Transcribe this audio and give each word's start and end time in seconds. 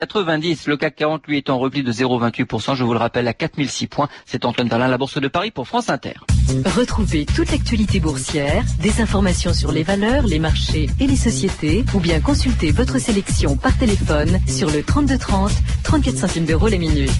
90, 0.00 0.68
le 0.68 0.76
CAC 0.76 0.94
40 0.94 1.26
lui 1.26 1.38
est 1.38 1.50
en 1.50 1.58
repli 1.58 1.82
de 1.82 1.90
0,28%, 1.90 2.76
je 2.76 2.84
vous 2.84 2.92
le 2.92 3.00
rappelle 3.00 3.26
à 3.26 3.34
4006 3.34 3.88
points. 3.88 4.08
C'est 4.26 4.44
Antoine 4.44 4.68
Darlin, 4.68 4.86
la 4.86 4.96
Bourse 4.96 5.20
de 5.20 5.26
Paris 5.26 5.50
pour 5.50 5.66
France 5.66 5.90
Inter. 5.90 6.14
Retrouvez 6.76 7.26
toute 7.26 7.50
l'actualité 7.50 7.98
boursière, 7.98 8.62
des 8.80 9.00
informations 9.00 9.52
sur 9.52 9.72
les 9.72 9.82
valeurs, 9.82 10.24
les 10.24 10.38
marchés 10.38 10.88
et 11.00 11.06
les 11.08 11.16
sociétés, 11.16 11.84
ou 11.94 11.98
bien 11.98 12.20
consultez 12.20 12.70
votre 12.70 13.00
sélection 13.00 13.56
par 13.56 13.76
téléphone 13.76 14.38
sur 14.46 14.70
le 14.70 14.84
3230, 14.84 15.50
34 15.82 16.16
centimes 16.16 16.44
d'euros 16.44 16.68
les 16.68 16.78
minutes. 16.78 17.10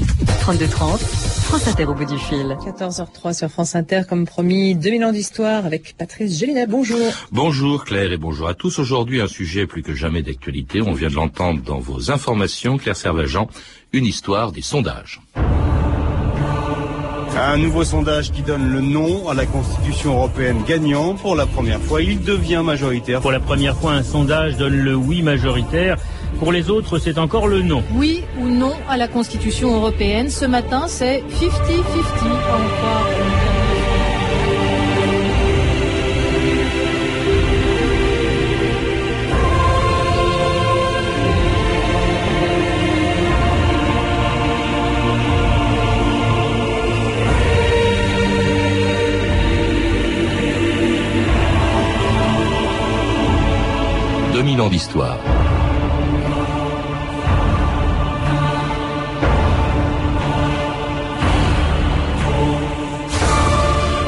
3230, 0.42 1.00
France 1.00 1.66
Inter 1.66 1.84
au 1.86 1.94
bout 1.94 2.04
du 2.04 2.16
fil. 2.16 2.56
14h03 2.64 3.36
sur 3.36 3.48
France 3.48 3.74
Inter, 3.74 4.02
comme 4.08 4.24
promis, 4.24 4.76
2000 4.76 5.04
ans 5.04 5.12
d'histoire 5.12 5.66
avec 5.66 5.96
Patrice 5.96 6.38
Gélinet. 6.38 6.68
Bonjour. 6.68 7.00
Bonjour 7.32 7.84
Claire 7.84 8.12
et 8.12 8.18
bonjour 8.18 8.46
à 8.46 8.54
tous. 8.54 8.78
Aujourd'hui, 8.78 9.20
un 9.20 9.26
sujet 9.26 9.66
plus 9.66 9.82
que 9.82 9.94
jamais 9.94 10.22
d'actualité. 10.22 10.80
On 10.80 10.92
vient 10.92 11.08
de 11.08 11.14
l'entendre 11.14 11.60
dans 11.62 11.80
vos 11.80 12.12
informations 12.12 12.67
Claire 12.76 12.96
Servagent, 12.96 13.46
une 13.92 14.04
histoire 14.04 14.52
des 14.52 14.62
sondages. 14.62 15.20
Un 17.40 17.56
nouveau 17.56 17.84
sondage 17.84 18.32
qui 18.32 18.42
donne 18.42 18.72
le 18.72 18.80
non 18.80 19.28
à 19.28 19.34
la 19.34 19.46
Constitution 19.46 20.14
européenne 20.14 20.64
gagnant. 20.66 21.14
Pour 21.14 21.36
la 21.36 21.46
première 21.46 21.80
fois, 21.80 22.02
il 22.02 22.20
devient 22.20 22.62
majoritaire. 22.64 23.20
Pour 23.20 23.30
la 23.30 23.38
première 23.38 23.76
fois, 23.76 23.92
un 23.92 24.02
sondage 24.02 24.56
donne 24.56 24.76
le 24.76 24.96
oui 24.96 25.22
majoritaire. 25.22 25.98
Pour 26.40 26.50
les 26.50 26.68
autres, 26.68 26.98
c'est 26.98 27.16
encore 27.16 27.46
le 27.46 27.62
non. 27.62 27.84
Oui 27.94 28.24
ou 28.40 28.48
non 28.48 28.74
à 28.88 28.96
la 28.96 29.06
Constitution 29.06 29.76
européenne. 29.76 30.30
Ce 30.30 30.46
matin, 30.46 30.86
c'est 30.88 31.22
50-50. 31.40 31.48
2000 32.22 33.47
d'histoire. 54.70 55.18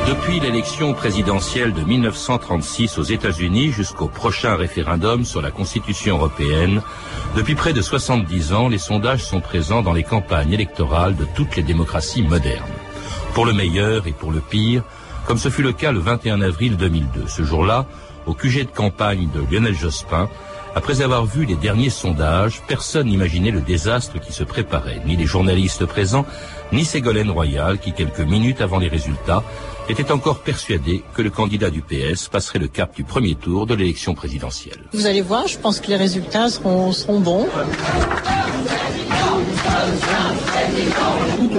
Depuis 0.08 0.40
l'élection 0.40 0.92
présidentielle 0.92 1.72
de 1.72 1.82
1936 1.82 2.98
aux 2.98 3.02
États-Unis 3.02 3.70
jusqu'au 3.70 4.08
prochain 4.08 4.54
référendum 4.54 5.24
sur 5.24 5.40
la 5.40 5.50
Constitution 5.50 6.16
européenne, 6.16 6.82
depuis 7.36 7.54
près 7.54 7.72
de 7.72 7.80
70 7.80 8.52
ans, 8.52 8.68
les 8.68 8.78
sondages 8.78 9.24
sont 9.24 9.40
présents 9.40 9.82
dans 9.82 9.92
les 9.92 10.02
campagnes 10.02 10.52
électorales 10.52 11.16
de 11.16 11.26
toutes 11.34 11.56
les 11.56 11.62
démocraties 11.62 12.22
modernes. 12.22 12.64
Pour 13.34 13.46
le 13.46 13.52
meilleur 13.52 14.06
et 14.06 14.12
pour 14.12 14.32
le 14.32 14.40
pire, 14.40 14.82
comme 15.26 15.38
ce 15.38 15.48
fut 15.48 15.62
le 15.62 15.72
cas 15.72 15.92
le 15.92 16.00
21 16.00 16.40
avril 16.40 16.76
2002. 16.76 17.28
Ce 17.28 17.42
jour-là, 17.42 17.86
au 18.30 18.34
QG 18.34 18.66
de 18.66 18.70
campagne 18.70 19.28
de 19.34 19.40
Lionel 19.50 19.74
Jospin, 19.74 20.28
après 20.76 21.02
avoir 21.02 21.26
vu 21.26 21.44
les 21.44 21.56
derniers 21.56 21.90
sondages, 21.90 22.62
personne 22.68 23.08
n'imaginait 23.08 23.50
le 23.50 23.60
désastre 23.60 24.20
qui 24.20 24.32
se 24.32 24.44
préparait, 24.44 25.00
ni 25.04 25.16
les 25.16 25.26
journalistes 25.26 25.84
présents, 25.84 26.24
ni 26.72 26.84
Ségolène 26.84 27.30
Royal, 27.32 27.78
qui 27.78 27.92
quelques 27.92 28.20
minutes 28.20 28.60
avant 28.60 28.78
les 28.78 28.86
résultats, 28.86 29.42
était 29.88 30.12
encore 30.12 30.38
persuadé 30.38 31.02
que 31.12 31.22
le 31.22 31.30
candidat 31.30 31.70
du 31.70 31.82
PS 31.82 32.28
passerait 32.28 32.60
le 32.60 32.68
cap 32.68 32.94
du 32.94 33.02
premier 33.02 33.34
tour 33.34 33.66
de 33.66 33.74
l'élection 33.74 34.14
présidentielle. 34.14 34.84
Vous 34.92 35.06
allez 35.06 35.22
voir, 35.22 35.48
je 35.48 35.58
pense 35.58 35.80
que 35.80 35.88
les 35.88 35.96
résultats 35.96 36.48
seront, 36.48 36.92
seront 36.92 37.18
bons. 37.18 37.48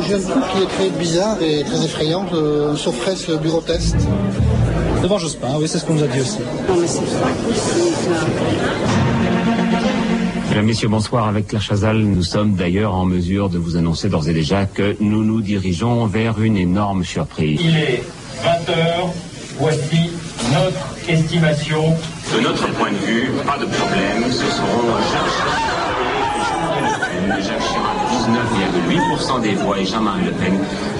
J'ai 0.07 0.15
un 0.15 0.19
truc 0.19 0.43
qui 0.53 0.63
est 0.63 0.67
très 0.67 0.89
bizarre 0.91 1.41
et 1.41 1.63
très 1.65 1.83
effrayant, 1.83 2.25
euh, 2.33 2.77
sauf 2.77 2.95
ce 3.13 3.33
bureau 3.33 3.59
test. 3.59 3.97
Devant 5.01 5.17
Jospin, 5.17 5.55
oui, 5.59 5.67
c'est 5.67 5.79
ce 5.79 5.85
qu'on 5.85 5.95
nous 5.95 6.03
a 6.03 6.07
dit 6.07 6.21
aussi. 6.21 6.39
Non, 6.69 6.75
mais 6.79 6.87
c'est 6.87 6.99
pas 6.99 7.27
possible. 7.47 8.15
Mesdames, 10.49 10.65
Messieurs, 10.65 10.89
bonsoir. 10.89 11.27
Avec 11.27 11.47
Claire 11.47 11.61
Chazal, 11.61 11.97
nous 11.97 12.23
sommes 12.23 12.53
d'ailleurs 12.55 12.93
en 12.93 13.05
mesure 13.05 13.49
de 13.49 13.57
vous 13.57 13.77
annoncer 13.77 14.09
d'ores 14.09 14.29
et 14.29 14.33
déjà 14.33 14.65
que 14.65 14.95
nous 14.99 15.23
nous 15.23 15.41
dirigeons 15.41 16.05
vers 16.05 16.41
une 16.41 16.57
énorme 16.57 17.03
surprise. 17.03 17.59
Il 17.63 17.77
est 17.77 18.03
20 18.43 18.49
heures. 18.73 19.13
Voici 19.59 20.11
notre 20.51 21.09
estimation. 21.09 21.95
De 22.35 22.41
notre 22.41 22.67
point 22.73 22.91
de 22.91 22.97
vue, 22.97 23.31
pas 23.45 23.57
de 23.57 23.65
problème. 23.65 24.31
Ce 24.31 24.45
seront 24.45 24.87
Jacques 25.11 25.31
Chirac, 25.35 25.71
19,8% 28.21 29.41
des 29.41 29.55
voix 29.55 29.79
et 29.79 29.85
Jean-Marie 29.85 30.25
Le 30.25 30.31
Pen, 30.31 30.53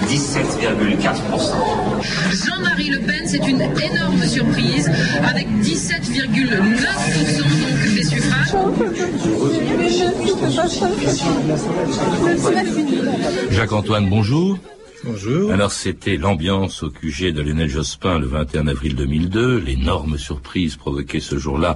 17,4%. 0.07 1.53
Jean-Marie 2.31 2.89
Le 2.89 2.99
Pen, 2.99 3.23
c'est 3.27 3.47
une 3.47 3.61
énorme 3.61 4.23
surprise, 4.23 4.89
avec 5.23 5.47
17,9% 5.61 6.21
donc 6.51 7.95
des 7.95 8.03
suffrages. 8.03 8.55
Jacques-Antoine, 13.51 14.09
bonjour. 14.09 14.57
Bonjour. 15.03 15.51
Alors 15.51 15.72
c'était 15.72 16.16
l'ambiance 16.16 16.84
au 16.84 16.91
QG 16.91 17.34
de 17.34 17.41
Lionel 17.41 17.69
Jospin 17.69 18.19
le 18.19 18.28
21 18.28 18.67
avril 18.67 18.95
2002, 18.95 19.57
l'énorme 19.57 20.19
surprise 20.19 20.75
provoquée 20.75 21.19
ce 21.19 21.39
jour-là 21.39 21.75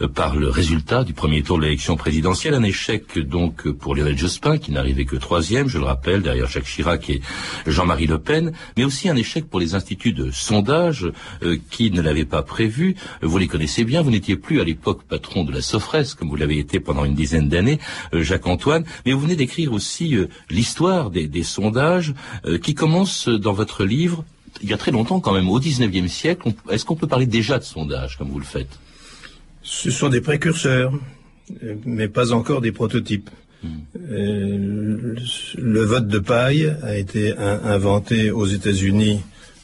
euh, 0.00 0.08
par 0.08 0.36
le 0.36 0.48
résultat 0.48 1.04
du 1.04 1.12
premier 1.12 1.42
tour 1.42 1.58
de 1.58 1.64
l'élection 1.64 1.96
présidentielle, 1.96 2.54
un 2.54 2.62
échec 2.62 3.18
donc 3.18 3.70
pour 3.70 3.94
Lionel 3.94 4.16
Jospin 4.16 4.56
qui 4.56 4.72
n'arrivait 4.72 5.04
que 5.04 5.16
troisième, 5.16 5.68
je 5.68 5.76
le 5.76 5.84
rappelle, 5.84 6.22
derrière 6.22 6.46
Jacques 6.46 6.64
Chirac 6.64 7.10
et 7.10 7.20
Jean-Marie 7.66 8.06
Le 8.06 8.18
Pen, 8.18 8.52
mais 8.78 8.84
aussi 8.84 9.10
un 9.10 9.16
échec 9.16 9.50
pour 9.50 9.60
les 9.60 9.74
instituts 9.74 10.14
de 10.14 10.30
sondage 10.30 11.12
euh, 11.42 11.58
qui 11.70 11.90
ne 11.90 12.00
l'avaient 12.00 12.24
pas 12.24 12.42
prévu. 12.42 12.96
Vous 13.20 13.36
les 13.36 13.48
connaissez 13.48 13.84
bien, 13.84 14.00
vous 14.00 14.10
n'étiez 14.10 14.36
plus 14.36 14.62
à 14.62 14.64
l'époque 14.64 15.02
patron 15.02 15.44
de 15.44 15.52
la 15.52 15.60
Sofres 15.60 16.16
comme 16.18 16.30
vous 16.30 16.36
l'avez 16.36 16.58
été 16.58 16.80
pendant 16.80 17.04
une 17.04 17.14
dizaine 17.14 17.50
d'années, 17.50 17.80
euh, 18.14 18.22
Jacques-Antoine, 18.22 18.84
mais 19.04 19.12
vous 19.12 19.20
venez 19.20 19.36
d'écrire 19.36 19.74
aussi 19.74 20.16
l'histoire 20.48 21.10
des, 21.10 21.28
des, 21.28 21.42
sondages 21.42 22.14
qui 22.62 22.74
commence 22.74 23.28
dans 23.28 23.52
votre 23.52 23.84
livre 23.84 24.24
il 24.62 24.70
y 24.70 24.72
a 24.72 24.76
très 24.76 24.90
longtemps 24.90 25.20
quand 25.20 25.32
même, 25.32 25.48
au 25.48 25.60
19e 25.60 26.08
siècle. 26.08 26.52
Est-ce 26.70 26.84
qu'on 26.84 26.96
peut 26.96 27.06
parler 27.06 27.26
déjà 27.26 27.58
de 27.58 27.64
sondage 27.64 28.18
comme 28.18 28.28
vous 28.28 28.38
le 28.38 28.44
faites? 28.44 28.78
Ce 29.62 29.90
sont 29.90 30.08
des 30.08 30.20
précurseurs, 30.20 30.92
mais 31.84 32.08
pas 32.08 32.32
encore 32.32 32.60
des 32.60 32.72
prototypes. 32.72 33.30
Hmm. 33.62 33.68
Euh, 34.10 35.16
le 35.56 35.84
vote 35.84 36.08
de 36.08 36.18
paille 36.18 36.74
a 36.82 36.96
été 36.96 37.36
inventé 37.36 38.30
aux 38.30 38.46
États-Unis 38.46 39.20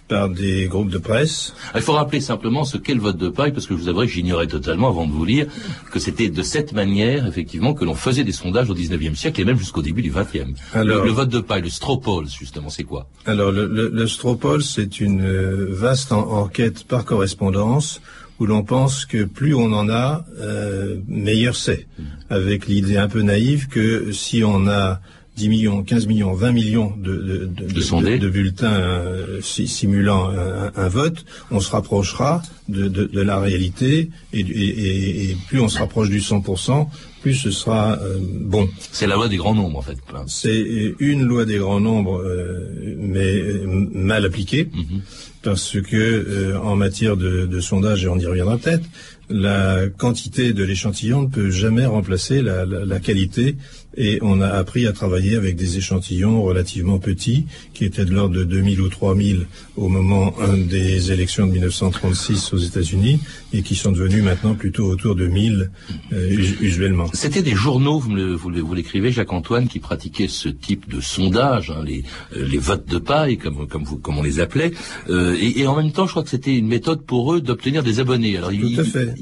par 0.09 0.29
des 0.29 0.67
groupes 0.67 0.91
de 0.91 0.99
presse. 0.99 1.55
Il 1.75 1.83
faut 1.83 1.93
rappeler 1.93 2.21
simplement 2.21 2.65
ce 2.65 2.77
qu'est 2.77 2.95
le 2.95 3.01
vote 3.01 3.19
de 3.19 3.29
paille, 3.29 3.53
parce 3.53 3.67
que 3.67 3.77
je 3.77 3.81
vous 3.81 3.89
avouerai 3.89 4.07
que 4.07 4.13
j'ignorais 4.13 4.47
totalement 4.47 4.89
avant 4.89 5.07
de 5.07 5.13
vous 5.13 5.25
lire 5.25 5.47
que 5.93 5.99
c'était 5.99 6.29
de 6.29 6.43
cette 6.43 6.73
manière, 6.73 7.27
effectivement, 7.27 7.75
que 7.75 7.85
l'on 7.85 7.95
faisait 7.95 8.25
des 8.25 8.33
sondages 8.33 8.71
au 8.71 8.75
19e 8.75 9.15
siècle 9.15 9.41
et 9.41 9.45
même 9.45 9.59
jusqu'au 9.59 9.83
début 9.83 10.03
du 10.03 10.11
20e. 10.11 10.55
Alors, 10.73 11.05
le, 11.05 11.11
vote 11.11 11.29
de 11.29 11.41
paille, 11.41 11.63
le 11.63 11.71
Stropole, 11.71 12.29
justement, 12.29 12.71
c'est 12.71 12.85
quoi? 12.85 13.09
Alors, 13.27 13.53
le, 13.53 13.67
le, 13.67 14.07
Stropole, 14.07 14.63
c'est 14.63 15.01
une 15.01 15.23
euh, 15.23 15.69
vaste 15.71 16.13
enquête 16.13 16.85
par 16.85 17.05
correspondance 17.05 18.01
où 18.41 18.47
l'on 18.47 18.63
pense 18.63 19.05
que 19.05 19.25
plus 19.25 19.55
on 19.55 19.73
en 19.73 19.89
a, 19.89 20.25
euh, 20.41 20.97
meilleur 21.09 21.57
c'est. 21.57 21.87
Hmm. 21.99 22.05
Avec 22.31 22.67
l'idée 22.67 22.97
un 22.97 23.09
peu 23.09 23.23
naïve 23.23 23.69
que 23.69 24.13
si 24.13 24.45
on 24.45 24.69
a 24.69 25.01
10 25.39 25.49
millions, 25.49 25.83
15 25.85 26.07
millions, 26.09 26.35
20 26.35 26.53
millions 26.53 26.93
de, 26.97 27.49
de, 27.49 28.29
bulletins 28.29 28.73
euh, 28.73 29.41
simulant 29.41 30.31
un, 30.75 30.89
vote, 30.89 31.25
on 31.51 31.61
se 31.61 31.71
rapprochera 31.71 32.43
de, 32.69 33.09
la 33.13 33.39
réalité 33.39 34.11
et, 34.33 35.37
plus 35.49 35.61
on 35.61 35.69
se 35.69 35.79
rapproche 35.79 36.11
du 36.11 36.19
100%, 36.19 36.89
plus 37.23 37.35
ce 37.35 37.51
sera 37.53 37.99
euh, 38.03 38.19
bon. 38.21 38.69
C'est 38.93 39.07
la 39.07 39.15
loi 39.15 39.29
des 39.29 39.37
grands 39.37 39.55
nombres 39.55 39.79
en 39.79 39.83
fait. 39.83 39.99
C'est 40.27 40.95
une 40.99 41.23
loi 41.23 41.45
des 41.45 41.59
grands 41.59 41.81
nombres, 41.81 42.21
euh, 42.21 42.97
mais 42.99 43.41
mal 43.65 44.25
appliquée, 44.25 44.69
mhm. 44.75 45.01
parce 45.43 45.81
que 45.81 46.57
en 46.57 46.75
matière 46.75 47.17
de, 47.17 47.61
sondage, 47.61 48.05
et 48.05 48.09
on 48.09 48.19
y 48.19 48.27
reviendra 48.27 48.59
peut-être, 48.59 48.85
la 49.31 49.89
quantité 49.89 50.53
de 50.53 50.65
l'échantillon 50.65 51.23
ne 51.23 51.29
peut 51.29 51.51
jamais 51.51 51.87
remplacer 51.87 52.43
la, 52.43 52.65
la 52.65 53.01
qualité 53.01 53.57
et 53.99 54.21
on 54.23 54.41
a 54.41 54.47
appris 54.47 54.87
à 54.87 54.93
travailler 54.93 55.35
avec 55.35 55.57
des 55.57 55.77
échantillons 55.77 56.43
relativement 56.43 56.99
petits, 56.99 57.47
qui 57.75 57.85
étaient 57.85 58.05
de 58.05 58.13
l'ordre 58.15 58.37
de 58.37 58.45
2000 58.45 58.81
ou 58.81 58.89
3000 58.89 59.47
au 59.77 59.89
moment 59.89 60.33
des 60.57 61.11
élections 61.11 61.47
de 61.47 61.53
1936 61.53 62.53
aux 62.53 62.59
États-Unis, 62.59 63.19
et 63.53 63.63
qui 63.63 63.75
sont 63.75 63.91
devenus 63.91 64.23
maintenant 64.23 64.55
plutôt 64.55 64.85
autour 64.85 65.17
de 65.17 65.27
1000 65.27 65.71
euh, 66.13 66.37
usuellement. 66.61 67.07
C'était 67.13 67.43
des 67.43 67.57
journaux, 67.57 67.99
vous 67.99 68.75
l'écrivez, 68.75 69.11
Jacques-Antoine, 69.11 69.67
qui 69.67 69.81
pratiquaient 69.81 70.29
ce 70.29 70.49
type 70.49 70.89
de 70.89 71.01
sondage, 71.01 71.71
hein, 71.71 71.83
les, 71.85 72.05
euh, 72.37 72.47
les, 72.47 72.59
votes 72.59 72.89
de 72.89 72.99
paille, 72.99 73.37
comme, 73.37 73.67
comme, 73.67 73.83
vous, 73.83 73.97
comme 73.99 74.19
on 74.19 74.23
les 74.23 74.39
appelait, 74.39 74.71
euh, 75.11 75.37
et, 75.41 75.61
et, 75.61 75.67
en 75.67 75.75
même 75.75 75.91
temps, 75.91 76.07
je 76.07 76.13
crois 76.13 76.23
que 76.23 76.31
c'était 76.31 76.57
une 76.57 76.69
méthode 76.69 77.03
pour 77.03 77.35
eux 77.35 77.41
d'obtenir 77.41 77.83
des 77.83 77.99
abonnés. 77.99 78.37
Alors, 78.37 78.51
tout, 78.51 78.81
à 78.81 78.85
fait, 78.85 79.15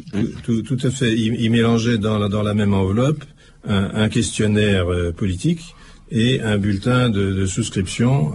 tout, 0.45 0.63
tout, 0.63 0.79
à 0.83 0.91
fait. 0.91 1.15
Ils 1.15 1.51
mélangeaient 1.51 1.99
dans 1.99 2.29
dans 2.29 2.43
la 2.43 2.55
même 2.55 2.75
enveloppe 2.75 3.25
un, 3.69 4.09
questionnaire 4.09 4.87
politique 5.17 5.75
et 6.13 6.41
un 6.41 6.57
bulletin 6.57 7.09
de, 7.09 7.47
souscription 7.47 8.33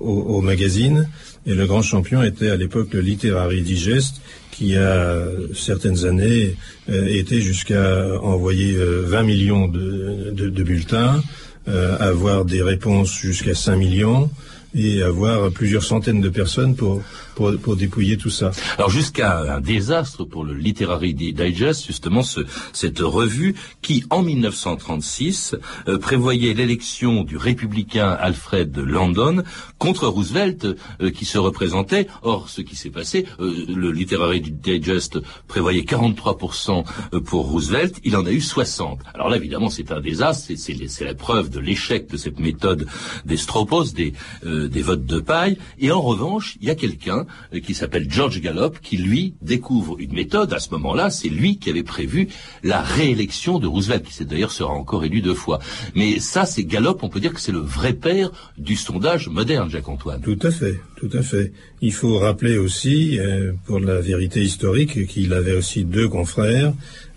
au, 0.00 0.36
au, 0.36 0.40
magazine. 0.40 1.08
Et 1.46 1.54
le 1.54 1.66
grand 1.66 1.82
champion 1.82 2.22
était 2.22 2.50
à 2.50 2.56
l'époque 2.56 2.88
le 2.92 3.00
Literary 3.00 3.62
Digest, 3.62 4.20
qui 4.52 4.76
a 4.76 5.24
certaines 5.52 6.04
années 6.04 6.56
été 6.88 7.40
jusqu'à 7.40 8.20
envoyer 8.22 8.76
20 8.78 9.22
millions 9.24 9.68
de, 9.68 10.30
de 10.32 10.62
bulletins, 10.62 11.22
avoir 11.66 12.44
des 12.44 12.62
réponses 12.62 13.18
jusqu'à 13.18 13.54
5 13.54 13.76
millions 13.76 14.30
et 14.76 15.02
avoir 15.02 15.50
plusieurs 15.50 15.82
centaines 15.82 16.20
de 16.20 16.28
personnes 16.28 16.76
pour 16.76 17.02
pour, 17.36 17.76
dépouiller 17.76 18.16
tout 18.16 18.30
ça. 18.30 18.50
Alors 18.78 18.90
jusqu'à 18.90 19.56
un 19.56 19.60
désastre 19.60 20.24
pour 20.24 20.42
le 20.42 20.54
Literary 20.54 21.12
Digest, 21.12 21.86
justement 21.86 22.22
ce, 22.22 22.40
cette 22.72 23.00
revue 23.00 23.54
qui, 23.82 24.04
en 24.08 24.22
1936, 24.22 25.54
euh, 25.86 25.98
prévoyait 25.98 26.54
l'élection 26.54 27.24
du 27.24 27.36
républicain 27.36 28.08
Alfred 28.18 28.76
Landon 28.78 29.42
contre 29.78 30.08
Roosevelt 30.08 30.66
euh, 31.02 31.10
qui 31.10 31.26
se 31.26 31.36
représentait. 31.36 32.06
Or, 32.22 32.48
ce 32.48 32.62
qui 32.62 32.74
s'est 32.74 32.90
passé, 32.90 33.26
euh, 33.38 33.66
le 33.68 33.92
Literary 33.92 34.40
Digest 34.40 35.18
prévoyait 35.46 35.82
43% 35.82 36.84
pour 37.24 37.50
Roosevelt, 37.50 38.00
il 38.04 38.16
en 38.16 38.24
a 38.24 38.32
eu 38.32 38.40
60. 38.40 39.00
Alors 39.12 39.28
là, 39.28 39.36
évidemment, 39.36 39.68
c'est 39.68 39.92
un 39.92 40.00
désastre, 40.00 40.52
c'est 40.56 41.04
la 41.04 41.14
preuve 41.14 41.50
de 41.50 41.60
l'échec 41.60 42.08
de 42.10 42.16
cette 42.16 42.40
méthode 42.40 42.86
des 43.26 43.36
stropos, 43.36 43.84
des, 43.92 44.14
des 44.42 44.82
votes 44.82 45.04
de 45.04 45.20
paille. 45.20 45.58
Et 45.78 45.90
en 45.90 46.00
revanche, 46.00 46.56
il 46.60 46.68
y 46.68 46.70
a 46.70 46.74
quelqu'un 46.74 47.25
euh, 47.54 47.60
qui 47.60 47.74
s'appelle 47.74 48.06
George 48.08 48.40
Gallup, 48.40 48.78
qui 48.82 48.96
lui 48.96 49.34
découvre 49.42 49.96
une 49.98 50.12
méthode. 50.12 50.52
À 50.52 50.58
ce 50.58 50.70
moment-là, 50.70 51.10
c'est 51.10 51.28
lui 51.28 51.58
qui 51.58 51.70
avait 51.70 51.82
prévu 51.82 52.28
la 52.62 52.80
réélection 52.80 53.58
de 53.58 53.66
Roosevelt, 53.66 54.04
qui 54.04 54.24
d'ailleurs 54.24 54.52
sera 54.52 54.72
encore 54.72 55.04
élu 55.04 55.20
deux 55.20 55.34
fois. 55.34 55.58
Mais 55.94 56.18
ça, 56.20 56.46
c'est 56.46 56.64
Gallup, 56.64 57.02
on 57.02 57.08
peut 57.08 57.20
dire 57.20 57.32
que 57.32 57.40
c'est 57.40 57.52
le 57.52 57.58
vrai 57.58 57.92
père 57.92 58.30
du 58.58 58.76
sondage 58.76 59.28
moderne, 59.28 59.70
Jacques-Antoine. 59.70 60.20
Tout 60.20 60.38
à 60.42 60.50
fait, 60.50 60.80
tout 60.96 61.10
à 61.12 61.22
fait. 61.22 61.52
Il 61.80 61.92
faut 61.92 62.18
rappeler 62.18 62.58
aussi, 62.58 63.18
euh, 63.18 63.52
pour 63.66 63.80
la 63.80 64.00
vérité 64.00 64.42
historique, 64.42 65.06
qu'il 65.06 65.32
avait 65.32 65.56
aussi 65.56 65.84
deux 65.84 66.08
confrères, 66.08 66.72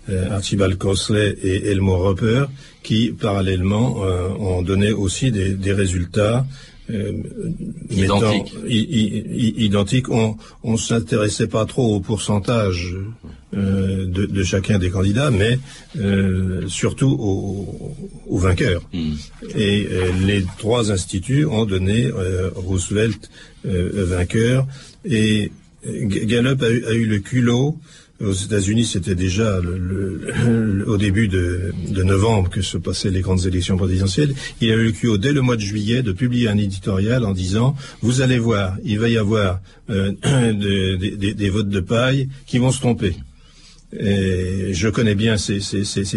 euh, 0.08 0.30
Archibald 0.30 0.76
Crossley 0.78 1.36
et 1.42 1.68
Elmore 1.70 2.02
Roper, 2.02 2.44
qui 2.82 3.12
parallèlement 3.12 3.98
ont 4.40 4.62
donné 4.62 4.90
aussi 4.90 5.30
des 5.30 5.72
résultats 5.72 6.46
euh, 6.90 7.12
identique. 7.90 8.54
identique. 8.66 10.08
On 10.08 10.36
ne 10.64 10.76
s'intéressait 10.76 11.46
pas 11.46 11.64
trop 11.66 11.96
au 11.96 12.00
pourcentage 12.00 12.96
euh, 13.54 14.06
de, 14.06 14.42
chacun 14.42 14.78
des 14.78 14.90
candidats, 14.90 15.30
mais 15.30 15.58
euh, 15.98 16.66
surtout 16.68 17.16
aux, 18.28 18.38
vainqueurs. 18.38 18.82
Hmm. 18.92 19.14
Et 19.56 19.88
les 20.24 20.44
trois 20.58 20.90
instituts 20.90 21.44
ont 21.44 21.66
donné 21.66 22.10
Roosevelt 22.54 23.30
vainqueur. 23.64 24.66
Et 25.04 25.52
Gallup 25.84 26.62
a 26.62 26.92
eu 26.92 27.06
le 27.06 27.18
culot 27.18 27.78
aux 28.20 28.32
États-Unis, 28.32 28.84
c'était 28.84 29.14
déjà 29.14 29.60
au 30.86 30.96
début 30.96 31.28
de, 31.28 31.72
novembre 32.02 32.50
que 32.50 32.62
se 32.62 32.76
passaient 32.76 33.10
les 33.10 33.20
grandes 33.20 33.46
élections 33.46 33.76
présidentielles. 33.76 34.34
Il 34.60 34.70
a 34.70 34.74
eu 34.74 34.84
le 34.84 34.92
culot 34.92 35.18
dès 35.18 35.32
le 35.32 35.40
mois 35.40 35.56
de 35.56 35.60
juillet 35.60 36.02
de 36.02 36.12
publier 36.12 36.48
un 36.48 36.58
éditorial 36.58 37.24
en 37.24 37.32
disant 37.32 37.76
vous 38.02 38.20
allez 38.20 38.38
voir, 38.38 38.76
il 38.84 38.98
va 38.98 39.08
y 39.08 39.16
avoir 39.16 39.60
euh, 39.90 40.12
des, 40.52 41.50
votes 41.50 41.68
de 41.68 41.80
paille 41.80 42.28
qui 42.46 42.58
vont 42.58 42.70
se 42.70 42.80
tromper. 42.80 43.14
Je 43.92 44.88
connais 44.88 45.14
bien 45.14 45.36
ces, 45.36 45.60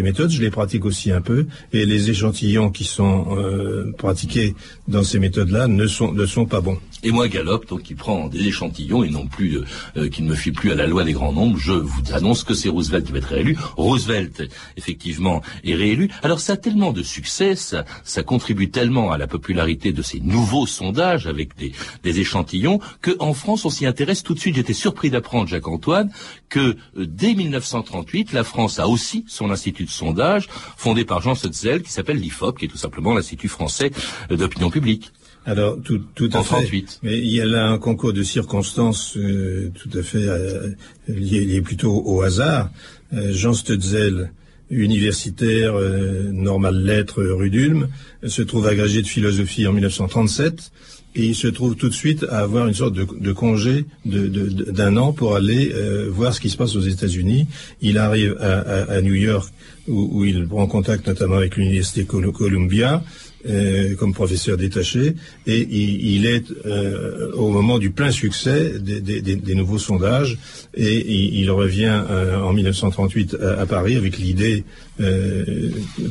méthodes, 0.04 0.30
je 0.30 0.42
les 0.42 0.52
pratique 0.52 0.86
aussi 0.86 1.12
un 1.12 1.22
peu, 1.22 1.48
et 1.72 1.86
les 1.86 2.10
échantillons 2.10 2.70
qui 2.70 2.84
sont 2.84 3.36
euh, 3.38 3.92
pratiqués 3.98 4.56
dans 4.88 5.04
ces 5.04 5.20
méthodes-là 5.20 5.68
ne 5.68 5.88
sont, 5.88 6.12
ne 6.12 6.26
sont 6.26 6.46
pas 6.46 6.62
bons. 6.62 6.78
Et 7.06 7.12
moi, 7.12 7.28
Galop, 7.28 7.66
donc 7.68 7.84
qui 7.84 7.96
prend 7.96 8.30
des 8.30 8.48
échantillons 8.48 9.04
et 9.04 9.10
non 9.10 9.28
plus 9.28 9.58
euh, 9.58 9.66
euh, 9.98 10.10
qui 10.10 10.24
ne 10.24 10.30
me 10.30 10.36
fie 10.36 10.54
plus 10.54 10.72
à 10.72 10.76
la 10.76 10.88
loi 10.88 11.04
des 11.04 11.12
grands 11.12 11.34
nombres, 11.34 11.58
je 11.58 11.74
vous 11.74 12.14
annonce 12.14 12.46
que 12.46 12.54
c'est 12.54 12.70
Roosevelt 12.70 13.06
qui 13.06 13.12
va 13.12 13.18
être 13.18 13.26
réélu. 13.26 13.58
Roosevelt, 13.76 14.44
effectivement, 14.78 15.42
est 15.66 15.76
réélu. 15.76 16.10
Alors 16.22 16.40
ça 16.40 16.54
a 16.54 16.58
tellement 16.58 16.94
de 16.94 17.04
succès, 17.04 17.56
ça, 17.56 17.84
contribue 18.24 18.70
tellement 18.70 19.12
à 19.12 19.18
la 19.18 19.28
popularité 19.28 19.92
de 19.92 20.02
ces 20.02 20.22
nouveaux 20.22 20.66
sondages 20.66 21.28
avec 21.28 21.58
des, 21.58 21.74
des 22.04 22.20
échantillons 22.22 22.80
que 23.02 23.12
en 23.20 23.34
France 23.34 23.66
on 23.66 23.70
s'y 23.70 23.86
intéresse 23.86 24.24
tout 24.24 24.34
de 24.34 24.40
suite. 24.40 24.56
J'étais 24.56 24.74
surpris 24.74 25.10
d'apprendre, 25.10 25.50
Jacques 25.50 25.68
Antoine, 25.68 26.10
que 26.48 26.60
euh, 26.60 27.06
dès 27.06 27.34
1938, 27.34 28.32
la 28.32 28.46
France 28.46 28.80
a 28.80 28.88
aussi 28.88 29.26
son 29.28 29.52
institut 29.52 29.84
de 29.84 29.90
sondage 29.90 30.48
fondé 30.78 31.04
par 31.04 31.22
Jean 31.22 31.36
Sotzel 31.36 31.84
qui 31.84 31.92
s'appelle 31.92 32.18
l'IFOP, 32.18 32.58
qui 32.60 32.66
est 32.66 32.70
tout 32.70 32.78
simplement 32.78 33.14
l'Institut 33.14 33.50
français 33.50 33.92
d'opinion 34.30 34.70
publique. 34.70 35.12
Alors 35.45 35.78
tout, 35.81 36.01
tout 36.16 36.30
à 36.34 36.44
fait. 36.44 36.84
Mais 37.04 37.18
il 37.18 37.31
y 37.31 37.42
a 37.42 37.45
là 37.45 37.68
un 37.68 37.78
concours 37.78 38.13
de 38.13 38.24
circonstances 38.24 39.18
euh, 39.18 39.72
tout 39.75 39.98
à 39.98 40.01
fait 40.01 40.28
euh, 40.28 40.69
lié, 41.07 41.62
plutôt 41.62 42.01
au 42.06 42.22
hasard. 42.22 42.69
Euh, 43.13 43.34
Jean 43.34 43.54
Stutzel, 43.54 44.31
universitaire, 44.69 45.75
euh, 45.75 46.31
normal 46.31 46.81
lettres, 46.84 47.22
rue 47.24 47.50
d'Ulm, 47.50 47.90
se 48.25 48.42
trouve 48.42 48.68
agrégé 48.68 49.01
de 49.01 49.07
philosophie 49.07 49.68
en 49.68 49.74
1937 49.74 50.72
et 51.16 51.25
il 51.25 51.36
se 51.36 51.48
trouve 51.48 51.75
tout 51.75 51.90
de 51.90 51.94
suite 51.94 52.25
à 52.30 52.40
avoir 52.40 52.68
une 52.68 52.74
sorte 52.74 52.94
de, 52.94 53.06
de 53.19 53.34
congé 53.34 53.86
d'un 54.06 54.22
de, 54.22 54.28
de, 54.28 54.98
an 54.98 55.13
pour 55.13 55.36
aller 55.36 55.72
voir 56.10 56.34
ce 56.34 56.40
qui 56.40 56.50
se 56.50 56.57
passe 56.57 56.75
aux 56.75 56.81
États-Unis. 56.81 57.45
Il 57.81 58.00
arrive 58.00 58.36
à, 58.40 58.60
à, 58.60 58.94
à 58.94 59.01
New 59.01 59.13
York 59.13 59.48
où, 59.88 60.10
où, 60.12 60.25
il 60.25 60.48
prend 60.48 60.66
contact 60.66 61.06
notamment 61.06 61.36
avec 61.36 61.57
l'université 61.57 62.06
Columbia 62.06 63.04
euh, 63.48 63.95
comme 63.95 64.13
professeur 64.13 64.57
détaché, 64.57 65.16
et 65.48 65.68
il, 65.69 66.25
est 66.25 66.45
euh, 66.66 67.31
au 67.34 67.50
moment 67.50 67.78
du 67.78 67.90
plein 67.90 68.12
succès 68.12 68.80
des, 68.80 69.56
nouveaux 69.56 69.80
sondages, 69.80 70.38
et 70.74 71.40
il, 71.40 71.51
revient 71.51 72.04
euh, 72.10 72.40
en 72.40 72.54
1938 72.54 73.36
à, 73.60 73.66
Paris 73.66 73.95
avec 73.98 74.18
l'idée 74.18 74.63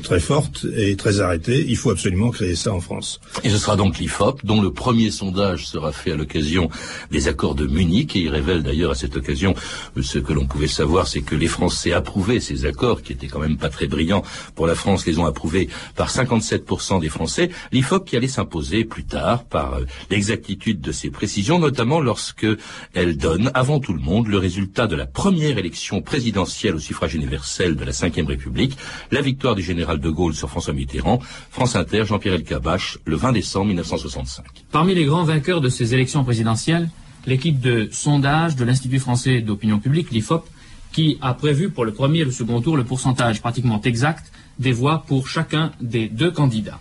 très 0.02 0.20
forte 0.20 0.66
et 0.76 0.96
très 0.96 1.20
arrêtée, 1.20 1.64
il 1.68 1.76
faut 1.76 1.90
absolument 1.90 2.30
créer 2.30 2.56
ça 2.56 2.72
en 2.72 2.80
France. 2.80 3.20
Et 3.44 3.50
ce 3.50 3.58
sera 3.58 3.76
donc 3.76 3.98
l'IFOP, 3.98 4.40
dont 4.44 4.60
le 4.60 4.72
premier 4.72 5.10
sondage 5.10 5.66
sera 5.66 5.92
fait 5.92 6.12
à 6.12 6.16
l'occasion 6.16 6.68
des 7.10 7.28
accords 7.28 7.54
de 7.54 7.66
Munich, 7.66 8.16
et 8.16 8.20
il 8.20 8.28
révèle 8.28 8.62
d'ailleurs 8.62 8.90
à 8.90 8.94
cette 8.94 9.16
occasion 9.16 9.54
ce 10.00 10.18
que 10.18 10.32
l'on 10.32 10.46
pouvait 10.46 10.66
savoir, 10.66 11.06
c'est 11.06 11.22
que 11.22 11.34
les 11.34 11.46
Français 11.46 11.92
approuvaient 11.92 12.40
ces 12.40 12.66
accords, 12.66 13.02
qui 13.02 13.12
étaient 13.12 13.28
quand 13.28 13.38
même 13.38 13.56
pas 13.56 13.68
très 13.68 13.86
brillants 13.86 14.22
pour 14.54 14.66
la 14.66 14.74
France, 14.74 15.06
les 15.06 15.18
ont 15.18 15.26
approuvés 15.26 15.68
par 15.96 16.10
57% 16.10 17.00
des 17.00 17.08
Français. 17.08 17.50
l'IFOP 17.72 18.04
qui 18.04 18.16
allait 18.16 18.28
s'imposer 18.28 18.84
plus 18.84 19.04
tard 19.04 19.44
par 19.44 19.74
euh, 19.74 19.84
l'exactitude 20.10 20.80
de 20.80 20.92
ses 20.92 21.10
précisions, 21.10 21.58
notamment 21.58 22.00
lorsque 22.00 22.46
elle 22.94 23.16
donne 23.16 23.50
avant 23.54 23.80
tout 23.80 23.92
le 23.92 24.00
monde 24.00 24.28
le 24.28 24.38
résultat 24.38 24.86
de 24.86 24.96
la 24.96 25.06
première 25.06 25.58
élection 25.58 26.02
présidentielle 26.02 26.74
au 26.74 26.78
suffrage 26.78 27.14
universel 27.14 27.76
de 27.76 27.84
la 27.84 27.92
Ve 27.92 28.26
République, 28.26 28.71
la 29.10 29.20
victoire 29.20 29.54
du 29.54 29.62
général 29.62 29.98
de 30.00 30.10
Gaulle 30.10 30.34
sur 30.34 30.48
François 30.50 30.72
Mitterrand, 30.72 31.20
France 31.50 31.76
Inter, 31.76 32.04
Jean-Pierre 32.04 32.34
Elkabbach, 32.34 32.98
le 33.04 33.16
20 33.16 33.32
décembre 33.32 33.66
1965. 33.66 34.44
Parmi 34.70 34.94
les 34.94 35.04
grands 35.04 35.24
vainqueurs 35.24 35.60
de 35.60 35.68
ces 35.68 35.94
élections 35.94 36.24
présidentielles, 36.24 36.88
l'équipe 37.26 37.60
de 37.60 37.88
sondage 37.92 38.56
de 38.56 38.64
l'Institut 38.64 38.98
français 38.98 39.40
d'opinion 39.40 39.78
publique, 39.78 40.10
l'IFOP, 40.10 40.44
qui 40.92 41.18
a 41.20 41.34
prévu 41.34 41.70
pour 41.70 41.84
le 41.84 41.92
premier 41.92 42.20
et 42.20 42.24
le 42.24 42.30
second 42.30 42.60
tour 42.60 42.76
le 42.76 42.84
pourcentage 42.84 43.40
pratiquement 43.40 43.80
exact 43.82 44.30
des 44.58 44.72
voix 44.72 45.04
pour 45.06 45.28
chacun 45.28 45.72
des 45.80 46.08
deux 46.08 46.30
candidats. 46.30 46.80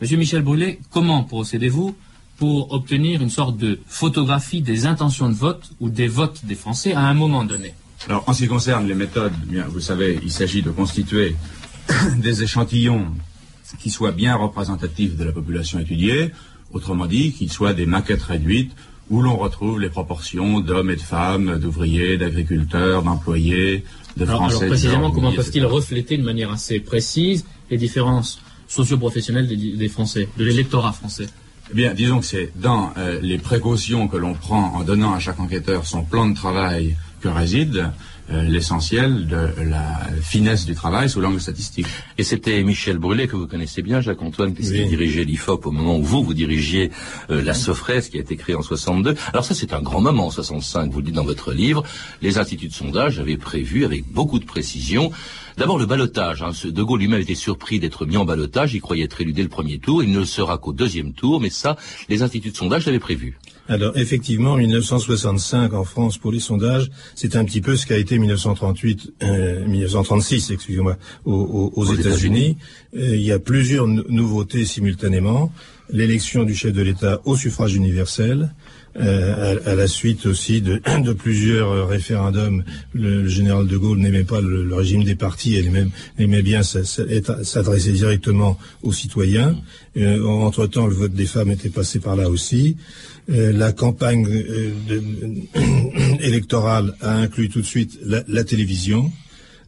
Monsieur 0.00 0.16
Michel 0.16 0.42
Brûlé, 0.42 0.80
comment 0.90 1.22
procédez-vous 1.22 1.94
pour 2.36 2.72
obtenir 2.72 3.22
une 3.22 3.30
sorte 3.30 3.56
de 3.56 3.78
photographie 3.86 4.60
des 4.60 4.86
intentions 4.86 5.28
de 5.28 5.34
vote 5.34 5.70
ou 5.80 5.88
des 5.88 6.08
votes 6.08 6.44
des 6.44 6.56
Français 6.56 6.92
à 6.92 7.00
un 7.00 7.14
moment 7.14 7.44
donné? 7.44 7.74
Alors, 8.08 8.24
en 8.26 8.34
ce 8.34 8.42
qui 8.42 8.48
concerne 8.48 8.86
les 8.86 8.94
méthodes, 8.94 9.32
eh 9.44 9.52
bien, 9.52 9.66
vous 9.68 9.80
savez, 9.80 10.18
il 10.22 10.30
s'agit 10.30 10.62
de 10.62 10.70
constituer 10.70 11.36
des 12.18 12.42
échantillons 12.42 13.06
qui 13.80 13.90
soient 13.90 14.12
bien 14.12 14.36
représentatifs 14.36 15.16
de 15.16 15.24
la 15.24 15.32
population 15.32 15.78
étudiée, 15.78 16.30
autrement 16.72 17.06
dit, 17.06 17.32
qu'ils 17.32 17.50
soient 17.50 17.72
des 17.72 17.86
maquettes 17.86 18.22
réduites 18.22 18.72
où 19.10 19.20
l'on 19.20 19.36
retrouve 19.36 19.80
les 19.80 19.90
proportions 19.90 20.60
d'hommes 20.60 20.90
et 20.90 20.96
de 20.96 21.00
femmes, 21.00 21.58
d'ouvriers, 21.58 22.16
d'agriculteurs, 22.16 23.02
d'employés, 23.02 23.84
de 24.16 24.24
Français. 24.24 24.56
Alors 24.56 24.68
précisément, 24.68 25.10
comment 25.10 25.32
peuvent-ils 25.32 25.66
refléter 25.66 26.16
de 26.16 26.22
manière 26.22 26.50
assez 26.50 26.80
précise 26.80 27.44
les 27.70 27.76
différences 27.76 28.40
socio-professionnels 28.68 29.46
des, 29.46 29.88
Français, 29.88 30.28
de 30.38 30.44
l'électorat 30.44 30.92
français? 30.92 31.26
Eh 31.70 31.74
bien, 31.74 31.94
disons 31.94 32.20
que 32.20 32.26
c'est 32.26 32.52
dans 32.56 32.92
euh, 32.96 33.20
les 33.22 33.38
précautions 33.38 34.08
que 34.08 34.16
l'on 34.16 34.34
prend 34.34 34.74
en 34.74 34.84
donnant 34.84 35.14
à 35.14 35.18
chaque 35.18 35.40
enquêteur 35.40 35.86
son 35.86 36.04
plan 36.04 36.28
de 36.28 36.34
travail 36.34 36.96
que 37.24 37.28
réside 37.28 37.90
euh, 38.30 38.42
l'essentiel 38.42 39.26
de 39.26 39.48
la 39.64 39.98
finesse 40.20 40.66
du 40.66 40.74
travail 40.74 41.08
sous 41.08 41.22
l'angle 41.22 41.40
statistique. 41.40 41.86
Et 42.18 42.22
c'était 42.22 42.62
Michel 42.62 42.98
Brûlé, 42.98 43.26
que 43.28 43.36
vous 43.36 43.46
connaissez 43.46 43.80
bien, 43.80 44.02
Jacques-Antoine, 44.02 44.52
puisqu'il 44.52 44.88
dirigeait 44.88 45.24
l'IFOP 45.24 45.64
au 45.64 45.70
moment 45.70 45.96
où 45.96 46.02
vous, 46.02 46.22
vous 46.22 46.34
dirigiez 46.34 46.90
euh, 47.30 47.42
la 47.42 47.54
Sofres, 47.54 48.10
qui 48.10 48.18
a 48.18 48.20
été 48.20 48.36
créée 48.36 48.54
en 48.54 48.62
62. 48.62 49.14
Alors 49.32 49.46
ça, 49.46 49.54
c'est 49.54 49.72
un 49.72 49.80
grand 49.80 50.02
moment 50.02 50.26
en 50.26 50.30
65, 50.30 50.92
vous 50.92 50.98
le 50.98 51.06
dites 51.06 51.14
dans 51.14 51.24
votre 51.24 51.52
livre. 51.52 51.82
Les 52.20 52.36
instituts 52.36 52.68
de 52.68 52.74
sondage 52.74 53.18
avaient 53.18 53.38
prévu, 53.38 53.86
avec 53.86 54.04
beaucoup 54.12 54.38
de 54.38 54.44
précision, 54.44 55.10
D'abord 55.56 55.78
le 55.78 55.86
balotage. 55.86 56.42
Hein. 56.42 56.50
De 56.64 56.82
Gaulle 56.82 56.98
lui-même 56.98 57.20
était 57.20 57.36
surpris 57.36 57.78
d'être 57.78 58.06
mis 58.06 58.16
en 58.16 58.24
balotage. 58.24 58.74
Il 58.74 58.80
croyait 58.80 59.04
être 59.04 59.20
élu 59.20 59.32
dès 59.32 59.44
le 59.44 59.48
premier 59.48 59.78
tour. 59.78 60.02
Il 60.02 60.10
ne 60.10 60.18
le 60.18 60.24
sera 60.24 60.58
qu'au 60.58 60.72
deuxième 60.72 61.12
tour. 61.12 61.40
Mais 61.40 61.48
ça, 61.48 61.76
les 62.08 62.24
instituts 62.24 62.50
de 62.50 62.56
sondage 62.56 62.86
l'avaient 62.86 62.98
prévu. 62.98 63.38
Alors 63.66 63.96
effectivement, 63.96 64.56
1965 64.56 65.72
en 65.72 65.84
France 65.84 66.18
pour 66.18 66.30
les 66.32 66.40
sondages, 66.40 66.90
c'est 67.14 67.34
un 67.34 67.44
petit 67.44 67.62
peu 67.62 67.76
ce 67.76 67.86
qu'a 67.86 67.96
été 67.96 68.18
1938, 68.18 69.14
1936, 69.66 70.50
euh, 70.50 70.54
excusez-moi, 70.54 70.96
aux, 71.24 71.84
États-Unis. 71.86 72.58
Euh, 72.94 73.16
il 73.16 73.22
y 73.22 73.32
a 73.32 73.38
plusieurs 73.38 73.86
nouveautés 73.86 74.66
simultanément. 74.66 75.50
L'élection 75.88 76.44
du 76.44 76.54
chef 76.54 76.72
de 76.72 76.82
l'État 76.82 77.20
au 77.24 77.36
suffrage 77.36 77.74
universel, 77.74 78.54
euh, 78.96 79.56
à, 79.66 79.74
la 79.74 79.88
suite 79.88 80.24
aussi 80.26 80.60
de, 80.60 80.80
de 81.04 81.12
plusieurs 81.12 81.88
référendums. 81.88 82.62
Le, 82.92 83.26
général 83.26 83.66
de 83.66 83.76
Gaulle 83.76 83.98
n'aimait 83.98 84.24
pas 84.24 84.40
le, 84.40 84.72
régime 84.74 85.02
des 85.04 85.16
partis, 85.16 85.56
elle 85.56 85.90
aimait, 86.18 86.42
bien 86.42 86.62
s'adresser 86.62 87.92
directement 87.92 88.58
aux 88.82 88.92
citoyens. 88.92 89.56
Euh, 89.96 90.24
entre-temps, 90.24 90.86
le 90.86 90.94
vote 90.94 91.12
des 91.12 91.26
femmes 91.26 91.50
était 91.50 91.70
passé 91.70 91.98
par 91.98 92.16
là 92.16 92.28
aussi. 92.28 92.76
Euh, 93.30 93.52
la 93.52 93.72
campagne 93.72 94.26
électorale 96.20 96.94
a 97.00 97.14
inclus 97.16 97.48
tout 97.48 97.62
de 97.62 97.66
suite 97.66 97.98
la 98.04 98.44
télévision 98.44 99.10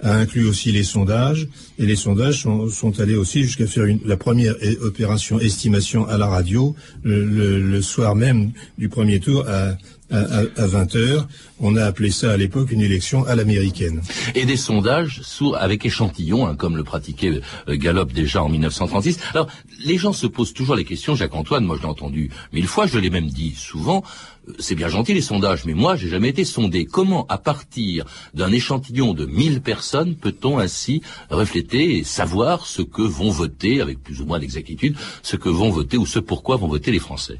a 0.00 0.16
inclus 0.16 0.46
aussi 0.46 0.72
les 0.72 0.84
sondages, 0.84 1.48
et 1.78 1.86
les 1.86 1.96
sondages 1.96 2.42
sont, 2.42 3.00
allés 3.00 3.16
aussi 3.16 3.42
jusqu'à 3.42 3.66
faire 3.66 3.86
la 4.04 4.16
première 4.16 4.54
opération 4.82 5.40
estimation 5.40 6.06
à 6.08 6.18
la 6.18 6.26
radio 6.26 6.74
le, 7.02 7.80
soir 7.80 8.14
même 8.14 8.52
du 8.78 8.88
premier 8.88 9.20
tour 9.20 9.44
à, 9.48 9.76
à, 10.10 10.66
20 10.66 10.96
heures. 10.96 11.28
On 11.58 11.76
a 11.76 11.84
appelé 11.84 12.10
ça 12.10 12.32
à 12.32 12.36
l'époque 12.36 12.70
une 12.70 12.80
élection 12.80 13.24
à 13.24 13.34
l'américaine. 13.34 14.02
Et 14.34 14.44
des 14.44 14.56
sondages 14.56 15.22
avec 15.58 15.84
échantillons, 15.84 16.46
hein, 16.46 16.54
comme 16.54 16.76
le 16.76 16.84
pratiquait 16.84 17.40
euh, 17.68 17.76
Gallup 17.76 18.12
déjà 18.12 18.42
en 18.42 18.48
1936. 18.48 19.18
Alors, 19.32 19.48
les 19.84 19.98
gens 19.98 20.12
se 20.12 20.26
posent 20.26 20.52
toujours 20.52 20.76
les 20.76 20.84
questions, 20.84 21.14
Jacques-Antoine, 21.14 21.64
moi 21.64 21.76
je 21.76 21.82
l'ai 21.82 21.88
entendu 21.88 22.30
mille 22.52 22.66
fois, 22.66 22.86
je 22.86 22.98
l'ai 22.98 23.10
même 23.10 23.26
dit 23.26 23.54
souvent, 23.56 24.02
c'est 24.58 24.74
bien 24.74 24.88
gentil 24.88 25.14
les 25.14 25.20
sondages, 25.20 25.64
mais 25.64 25.74
moi 25.74 25.96
j'ai 25.96 26.08
jamais 26.08 26.28
été 26.28 26.44
sondé. 26.44 26.84
Comment, 26.84 27.26
à 27.28 27.38
partir 27.38 28.04
d'un 28.34 28.52
échantillon 28.52 29.14
de 29.14 29.26
1000 29.26 29.60
personnes, 29.60 30.14
peut-on 30.14 30.58
ainsi 30.58 31.02
refléter 31.30 31.98
et 31.98 32.04
savoir 32.04 32.66
ce 32.66 32.82
que 32.82 33.02
vont 33.02 33.30
voter, 33.30 33.80
avec 33.80 34.02
plus 34.02 34.20
ou 34.20 34.26
moins 34.26 34.38
d'exactitude, 34.38 34.96
ce 35.22 35.36
que 35.36 35.48
vont 35.48 35.70
voter 35.70 35.96
ou 35.96 36.06
ce 36.06 36.18
pourquoi 36.18 36.56
vont 36.56 36.68
voter 36.68 36.92
les 36.92 36.98
Français? 36.98 37.38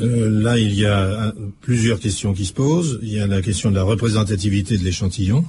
Euh, 0.00 0.30
là, 0.30 0.58
il 0.58 0.74
y 0.74 0.86
a 0.86 1.34
plusieurs 1.60 2.00
questions 2.00 2.32
qui 2.32 2.46
se 2.46 2.52
posent. 2.52 2.98
Il 3.02 3.12
y 3.12 3.20
a 3.20 3.26
la 3.26 3.42
question 3.42 3.70
de 3.70 3.76
la 3.76 3.82
représentativité 3.82 4.78
de 4.78 4.84
l'échantillon. 4.84 5.44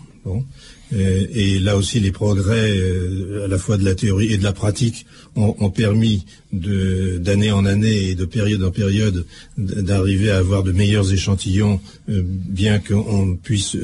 Euh, 0.94 1.26
et, 1.34 1.60
là 1.60 1.78
aussi, 1.78 2.00
les 2.00 2.12
progrès 2.12 2.70
euh, 2.70 3.46
à 3.46 3.48
la 3.48 3.58
fois 3.58 3.78
de 3.78 3.86
la 3.86 3.96
théorie 3.96 4.32
et 4.34 4.38
de 4.38 4.44
la 4.44 4.52
pratique 4.52 5.06
ont, 5.36 5.70
permis 5.70 6.26
d'année 6.52 7.52
en 7.52 7.66
année 7.66 8.10
et 8.10 8.16
de 8.16 8.26
période 8.26 8.62
en 8.64 8.72
période 8.72 9.26
d'arriver 9.58 10.30
à 10.30 10.38
avoir 10.38 10.64
de 10.64 10.74
meilleurs 10.74 11.14
échantillons, 11.14 11.80
euh, 12.10 12.22
bien 12.26 12.80
qu'on 12.80 13.38
puisse 13.38 13.78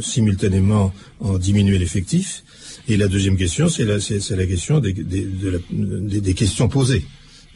simultanément 0.00 0.92
en 1.20 1.38
diminuer 1.38 1.78
l'effectif. 1.78 2.44
Et 2.88 2.96
la 2.96 3.08
deuxième 3.08 3.36
question, 3.36 3.68
c'est 3.68 3.84
la, 3.84 4.46
question 4.46 4.80
des, 4.80 6.34
questions 6.34 6.68
posées 6.68 7.04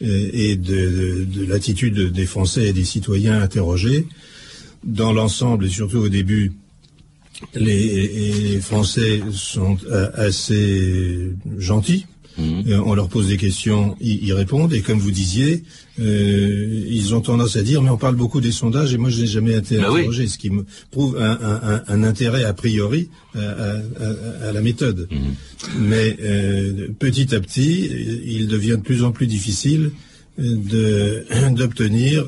et 0.01 0.55
de, 0.55 1.25
de 1.25 1.45
l'attitude 1.45 2.11
des 2.11 2.25
Français 2.25 2.67
et 2.67 2.73
des 2.73 2.83
citoyens 2.83 3.41
interrogés. 3.41 4.07
Dans 4.83 5.13
l'ensemble, 5.13 5.65
et 5.65 5.69
surtout 5.69 5.99
au 5.99 6.09
début, 6.09 6.53
les, 7.55 8.59
Français 8.61 9.21
sont 9.31 9.77
euh, 9.89 10.09
assez 10.15 11.33
gentils. 11.57 12.05
Mhm. 12.41 12.63
Euh, 12.67 12.81
on 12.85 12.93
leur 12.93 13.07
pose 13.07 13.27
des 13.27 13.37
questions, 13.37 13.95
ils, 14.01 14.33
répondent. 14.33 14.73
Et 14.73 14.81
comme 14.81 14.99
vous 14.99 15.11
disiez, 15.11 15.63
euh, 15.99 16.85
ils 16.87 17.13
ont 17.13 17.21
tendance 17.21 17.55
à 17.55 17.61
dire, 17.61 17.81
mais 17.81 17.89
on 17.89 17.97
parle 17.97 18.15
beaucoup 18.15 18.41
des 18.41 18.51
sondages 18.51 18.93
et 18.93 18.97
moi 18.97 19.09
je 19.09 19.21
n'ai 19.21 19.27
jamais 19.27 19.55
été 19.55 19.77
bah 19.77 19.89
interrogé, 19.89 20.27
ce 20.27 20.37
qui 20.37 20.49
me 20.49 20.65
prouve 20.89 21.17
un, 21.17 22.03
intérêt 22.03 22.43
a 22.43 22.53
priori 22.53 23.09
à, 23.35 24.51
la 24.51 24.61
méthode. 24.61 25.07
Mhm. 25.11 25.19
Mais 25.79 26.17
petit 26.99 27.35
à 27.35 27.39
petit, 27.39 27.89
il 28.25 28.47
devient 28.47 28.77
de 28.77 28.83
plus 28.83 29.03
en 29.03 29.11
plus 29.11 29.27
difficile 29.27 29.91
d'obtenir 30.37 32.25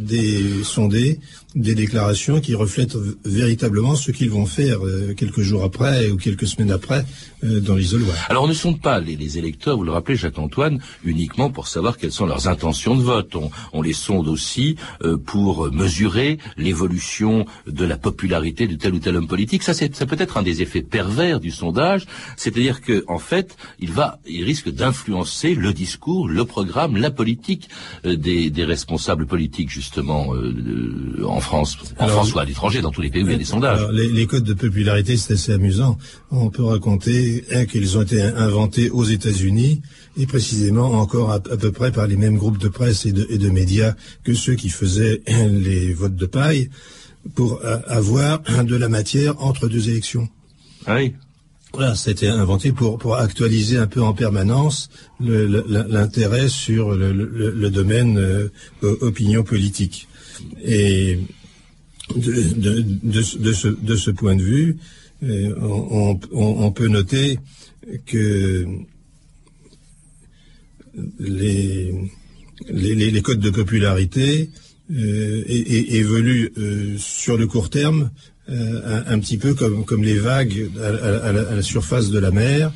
des 0.00 0.62
sondés 0.62 1.20
des 1.54 1.74
déclarations 1.74 2.40
qui 2.40 2.54
reflètent 2.54 2.96
véritablement 3.24 3.94
ce 3.94 4.10
qu'ils 4.10 4.30
vont 4.30 4.46
faire 4.46 4.84
euh, 4.84 5.14
quelques 5.16 5.40
jours 5.40 5.62
après 5.62 6.10
ou 6.10 6.16
quelques 6.16 6.48
semaines 6.48 6.72
après 6.72 7.04
euh, 7.44 7.60
dans 7.60 7.76
l'isoloir. 7.76 8.16
Alors 8.28 8.44
on 8.44 8.48
ne 8.48 8.54
sonde 8.54 8.80
pas 8.80 8.98
les, 8.98 9.38
électeurs, 9.38 9.76
vous 9.76 9.84
le 9.84 9.92
rappelez 9.92 10.16
Jacques-Antoine, 10.16 10.80
uniquement 11.04 11.50
pour 11.50 11.68
savoir 11.68 11.96
quelles 11.96 12.12
sont 12.12 12.26
leurs 12.26 12.48
intentions 12.48 12.96
de 12.96 13.02
vote. 13.02 13.36
On, 13.72 13.82
les 13.82 13.92
sonde 13.92 14.28
aussi 14.28 14.76
euh, 15.02 15.16
pour 15.16 15.70
mesurer 15.70 16.38
l'évolution 16.56 17.44
de 17.66 17.84
la 17.84 17.98
popularité 17.98 18.66
de 18.66 18.76
tel 18.76 18.94
ou 18.94 18.98
tel 18.98 19.16
homme 19.16 19.28
politique. 19.28 19.62
Ça, 19.62 19.74
c'est 19.74 20.04
peut 20.04 20.16
être 20.18 20.36
un 20.36 20.42
des 20.42 20.60
effets 20.60 20.82
pervers 20.82 21.40
du 21.40 21.50
sondage, 21.50 22.06
c'est-à-dire 22.36 22.80
que 22.82 23.04
en 23.08 23.18
fait, 23.18 23.56
il 23.78 23.92
va, 23.92 24.18
il 24.26 24.44
risque 24.44 24.70
d'influencer 24.70 25.54
le 25.54 25.72
discours, 25.72 26.28
le 26.28 26.44
programme, 26.44 26.96
la 26.96 27.10
politique 27.10 27.68
des, 28.04 28.52
responsables 28.64 29.26
politiques 29.26 29.70
justement 29.70 30.32
en 31.24 31.40
France, 31.44 31.78
en 31.98 32.08
France 32.08 32.34
ou 32.34 32.38
à 32.38 32.44
l'étranger, 32.44 32.80
dans 32.80 32.90
tous 32.90 33.00
les 33.00 33.10
pays 33.10 33.22
où 33.22 33.26
il 33.26 33.32
y 33.32 33.34
a 33.34 33.38
des 33.38 33.44
sondages. 33.44 33.86
les, 33.92 34.26
codes 34.26 34.44
de 34.44 34.54
popularité, 34.54 35.16
c'est 35.16 35.34
assez 35.34 35.52
amusant. 35.52 35.98
On 36.30 36.50
peut 36.50 36.64
raconter 36.64 37.44
qu'ils 37.70 37.96
ont 37.96 38.02
été 38.02 38.22
inventés 38.22 38.90
aux 38.90 39.04
États-Unis 39.04 39.82
et 40.16 40.26
précisément 40.26 40.92
encore 40.92 41.30
à, 41.30 41.40
peu 41.40 41.72
près 41.72 41.92
par 41.92 42.06
les 42.06 42.16
mêmes 42.16 42.36
groupes 42.36 42.58
de 42.58 42.68
presse 42.68 43.06
et 43.06 43.12
de, 43.12 43.50
médias 43.50 43.94
que 44.24 44.34
ceux 44.34 44.54
qui 44.54 44.68
faisaient 44.68 45.22
les 45.28 45.92
votes 45.92 46.16
de 46.16 46.26
paille 46.26 46.70
pour 47.34 47.60
avoir 47.86 48.40
de 48.40 48.76
la 48.76 48.88
matière 48.88 49.40
entre 49.42 49.68
deux 49.68 49.88
élections. 49.88 50.28
Ah 50.86 50.96
oui. 50.96 51.14
Voilà, 51.74 51.96
c'était 51.96 52.28
inventé 52.28 52.70
pour, 52.70 52.98
pour 52.98 53.16
actualiser 53.16 53.78
un 53.78 53.88
peu 53.88 54.00
en 54.00 54.14
permanence 54.14 54.90
l'intérêt 55.18 56.48
sur 56.48 56.94
le, 56.94 57.68
domaine 57.68 58.16
euh, 58.16 58.48
opinion 59.00 59.42
politique. 59.42 60.06
Et 60.64 61.18
de, 62.14 62.84
de, 63.02 63.22
ce, 63.22 63.68
de, 63.68 63.96
ce, 63.96 64.10
point 64.10 64.36
de 64.36 64.42
vue, 64.42 64.76
euh, 65.22 65.54
on, 66.32 66.70
peut 66.72 66.88
noter 66.88 67.38
que 68.06 68.66
les, 71.18 71.94
les, 72.68 73.22
codes 73.22 73.40
de 73.40 73.50
popularité 73.50 74.50
euh, 74.92 75.44
évoluent 75.48 76.52
euh, 76.58 76.96
sur 76.98 77.36
le 77.36 77.46
court 77.46 77.70
terme 77.70 78.10
un, 78.46 79.18
petit 79.20 79.38
peu 79.38 79.54
comme, 79.54 79.86
comme 79.86 80.04
les 80.04 80.18
vagues 80.18 80.68
à, 80.78 80.88
à, 81.28 81.32
la, 81.32 81.62
surface 81.62 82.10
de 82.10 82.18
la 82.18 82.30
mer. 82.30 82.70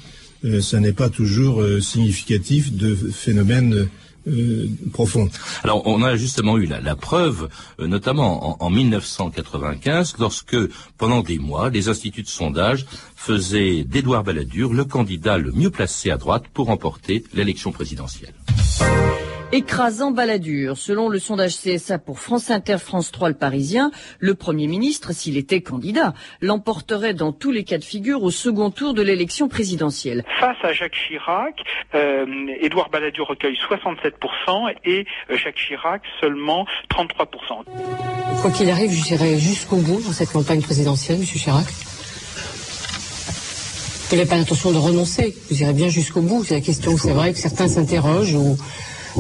ça 0.63 0.81
n'est 0.81 0.95
pas 0.95 1.11
toujours 1.11 1.63
significatif 1.83 2.73
de 2.73 2.95
phénomènes 2.95 3.89
euh, 4.29 4.69
Alors 5.65 5.87
on 5.87 6.03
a 6.03 6.17
justement 6.17 6.59
eu 6.59 6.67
la, 6.67 6.97
preuve, 6.97 7.49
euh, 7.81 7.87
notamment 7.87 8.63
en, 8.63 8.67
en, 8.67 8.71
1995, 8.71 10.17
lorsque 10.19 10.57
pendant 10.97 11.23
des 11.23 11.39
mois, 11.39 11.71
les 11.71 11.89
instituts 11.89 12.23
de 12.23 12.29
sondage 12.29 12.87
faisaient 13.17 13.85
d'Édouard 13.85 14.25
Balladur 14.25 14.73
le 14.73 14.85
candidat 14.85 15.39
le 15.39 15.53
mieux 15.53 15.71
placé 15.71 16.11
à 16.11 16.17
droite 16.17 16.45
pour 16.53 16.67
remporter 16.67 17.25
l'élection 17.35 17.73
présidentielle. 17.73 18.35
Écrasant 19.51 20.11
baladure. 20.11 20.77
Selon 20.77 21.09
le 21.09 21.19
sondage 21.19 21.57
CSA 21.57 21.99
pour 21.99 22.19
France 22.19 22.51
Inter, 22.51 22.77
France 22.77 23.11
3, 23.13 23.31
le 23.31 23.35
Parisien, 23.35 23.91
le 24.19 24.35
Premier 24.35 24.67
ministre, 24.67 25.13
s'il 25.13 25.39
était 25.39 25.63
candidat, 25.63 26.13
l'emporterait 26.43 27.15
dans 27.15 27.33
tous 27.33 27.51
les 27.51 27.65
cas 27.65 27.79
de 27.79 27.85
figure 27.85 28.23
au 28.23 28.31
second 28.31 28.71
tour 28.71 28.93
de 28.93 29.01
l'élection 29.01 29.49
présidentielle. 29.49 30.23
Face 30.39 30.59
à 30.63 30.75
Jacques 30.75 30.93
Chirac, 30.93 31.63
euh, 31.95 32.27
Édouard 32.61 32.91
Balladur 32.91 33.27
recueille 33.27 33.57
67% 33.57 34.75
et 34.85 35.07
euh, 35.31 35.37
Jacques 35.39 35.57
Chirac 35.57 36.03
seulement 36.21 36.67
33%. 36.91 37.65
Quoi 38.43 38.51
qu'il 38.51 38.69
arrive, 38.69 38.91
j'irai 38.91 39.39
jusqu'au 39.39 39.77
bout 39.77 40.03
dans 40.03 40.13
cette 40.13 40.31
campagne 40.31 40.61
présidentielle, 40.61 41.21
Monsieur 41.21 41.39
Chirac. 41.39 41.67
Vous 44.11 44.17
n'avez 44.17 44.29
pas 44.29 44.37
l'intention 44.37 44.73
de 44.73 44.79
renoncer. 44.79 45.35
Vous 45.51 45.63
irez 45.63 45.73
bien 45.73 45.89
jusqu'au 45.89 46.21
bout. 46.21 46.45
C'est 46.45 46.55
la 46.55 46.61
question. 46.61 46.97
C'est 46.99 47.13
vrai 47.13 47.33
que 47.33 47.39
certains 47.39 47.69
s'interrogent 47.69 48.35
ou 48.35 48.57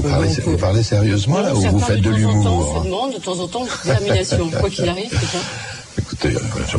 vous 0.00 0.09
parlez, 0.09 0.28
vous 0.45 0.57
parlez 0.57 0.83
sérieusement 0.83 1.40
là 1.40 1.55
ou 1.55 1.61
vous 1.61 1.78
faites 1.81 2.00
de 2.00 2.11
l'humour 2.11 2.76
On 2.76 2.83
se 2.83 2.85
demande 2.85 3.14
de 3.14 3.19
temps 3.19 3.38
en 3.40 3.49
temps 3.49 3.67
détermination, 3.85 4.50
quoi 4.61 4.71
qu'il 4.71 4.88
arrive, 4.88 5.11
c'est 5.11 5.26
ça 5.26 5.38
Écoutez, 5.99 6.35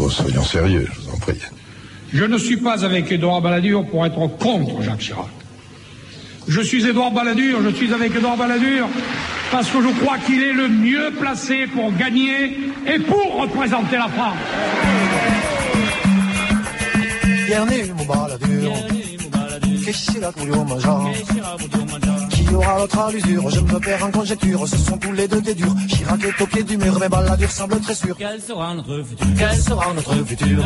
soyons 0.10 0.44
sérieux, 0.44 0.88
je 0.94 1.02
vous 1.02 1.14
en 1.14 1.18
prie. 1.18 1.40
Je 2.14 2.24
ne 2.24 2.38
suis 2.38 2.58
pas 2.58 2.86
avec 2.86 3.12
Édouard 3.12 3.42
Balladur 3.42 3.86
pour 3.86 4.06
être 4.06 4.28
contre 4.38 4.82
Jacques 4.82 5.00
Chirac. 5.00 5.28
Je 6.48 6.62
suis 6.62 6.88
Édouard 6.88 7.12
Balladur, 7.12 7.60
je 7.64 7.76
suis 7.76 7.94
avec 7.94 8.16
Édouard 8.16 8.38
Balladur 8.38 8.88
parce 9.52 9.68
que 9.70 9.82
je 9.82 9.90
crois 10.02 10.18
qu'il 10.20 10.42
est 10.42 10.54
le 10.54 10.70
mieux 10.70 11.12
placé 11.20 11.68
pour 11.68 11.92
gagner 11.96 12.58
et 12.88 13.00
pour 13.00 13.42
représenter 13.42 13.98
la 13.98 14.08
France. 14.08 14.38
Bienvenue 17.48 17.94
mon 17.98 18.06
Balladur, 18.06 18.74
qui 22.30 22.56
aura 22.56 22.80
l'autre 22.80 23.00
à 23.00 23.12
l'usure 23.12 23.50
Je 23.50 23.60
me 23.60 23.80
perds 23.80 24.06
en 24.06 24.12
conjecture, 24.12 24.68
ce 24.68 24.78
sont 24.78 24.98
tous 24.98 25.12
les 25.12 25.28
deux 25.28 25.42
des 25.42 25.54
durs. 25.54 25.76
Chirac 25.88 26.24
est 26.24 26.42
au 26.42 26.48
pied 26.48 26.64
du 26.64 26.78
mur, 26.78 26.98
mais 27.00 27.10
Balladur 27.10 27.52
semble 27.52 27.80
très 27.80 27.96
sûr. 27.96 28.16
Quel 28.18 28.42
sera 28.42 28.74
notre 28.74 29.04
futur? 29.04 29.28
Quel 29.38 29.58
sera 29.58 29.94
notre 29.94 30.26
futur? 30.26 30.64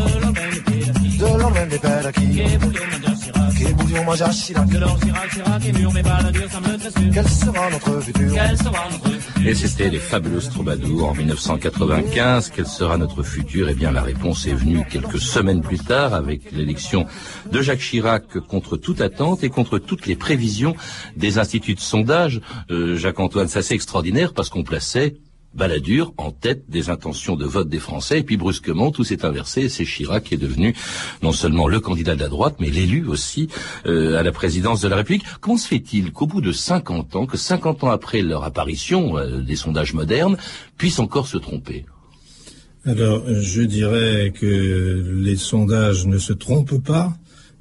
Et 9.46 9.54
c'était 9.54 9.90
les 9.90 10.00
fabuleuses 10.00 10.50
troubadours 10.50 11.10
en 11.10 11.14
1995. 11.14 12.52
Quel 12.56 12.66
sera 12.66 12.98
notre 12.98 13.24
futur? 13.24 13.70
Eh 13.70 13.74
bien, 13.74 13.92
la 13.92 14.02
réponse 14.02 14.48
est 14.48 14.54
venue 14.54 14.86
quelques 14.90 15.20
semaines 15.20 15.62
plus 15.62 15.80
tard 15.80 16.14
avec 16.14 16.52
l'élection 16.52 17.06
de 17.52 17.62
Jacques 17.62 17.80
Chirac 17.80 18.40
contre 18.40 18.78
toute 18.78 19.02
attente 19.02 19.44
et 19.44 19.50
contre 19.50 19.80
toutes 19.80 20.08
les 20.08 20.16
prévisions 20.16 20.76
des 21.16 21.40
instituts 21.40 21.76
de 21.76 21.80
sondage. 21.80 22.42
Euh, 22.72 22.96
Jacques-Antoine, 22.98 23.48
ça 23.48 23.62
c'est 23.62 23.76
extraordinaire 23.76 24.34
parce 24.34 24.50
qu'on 24.50 24.64
plaçait 24.64 25.16
Balladur 25.54 26.14
en 26.18 26.32
tête 26.32 26.70
des 26.70 26.90
intentions 26.90 27.36
de 27.36 27.46
vote 27.46 27.70
des 27.70 27.80
Français 27.80 28.20
et 28.20 28.24
puis 28.24 28.38
brusquement 28.38 28.92
tout 28.92 29.04
s'est 29.04 29.26
inversé 29.26 29.70
c'est 29.70 29.86
Chirac 29.86 30.24
qui 30.24 30.34
est 30.34 30.38
devenu 30.38 30.76
non 31.22 31.32
seulement 31.32 31.68
le 31.68 31.80
candidat 31.80 32.16
de 32.16 32.22
la 32.22 32.30
droite 32.30 32.56
mais 32.60 32.70
l'élu 32.70 33.06
aussi 33.08 33.50
euh, 33.86 34.18
à 34.18 34.24
la 34.24 34.32
présidence 34.32 34.82
de 34.82 34.88
la 34.88 34.96
République. 34.96 35.26
Comment 35.42 35.58
se 35.58 35.68
fait-il 35.68 36.12
qu'au 36.12 36.28
bout 36.28 36.42
de 36.42 36.52
50 36.52 37.16
ans, 37.16 37.26
que 37.26 37.38
50 37.38 37.84
ans 37.84 37.92
après 37.92 38.22
leur 38.22 38.44
apparition 38.44 39.18
euh, 39.18 39.42
des 39.42 39.56
sondages 39.56 39.94
modernes, 39.94 40.38
puissent 40.78 41.00
encore 41.00 41.28
se 41.28 41.38
tromper? 41.38 41.86
Alors 42.86 43.24
je 43.28 43.62
dirais 43.62 44.34
que 44.36 45.14
les 45.16 45.38
sondages 45.38 46.06
ne 46.06 46.18
se 46.18 46.34
trompent 46.34 46.84
pas. 46.84 47.14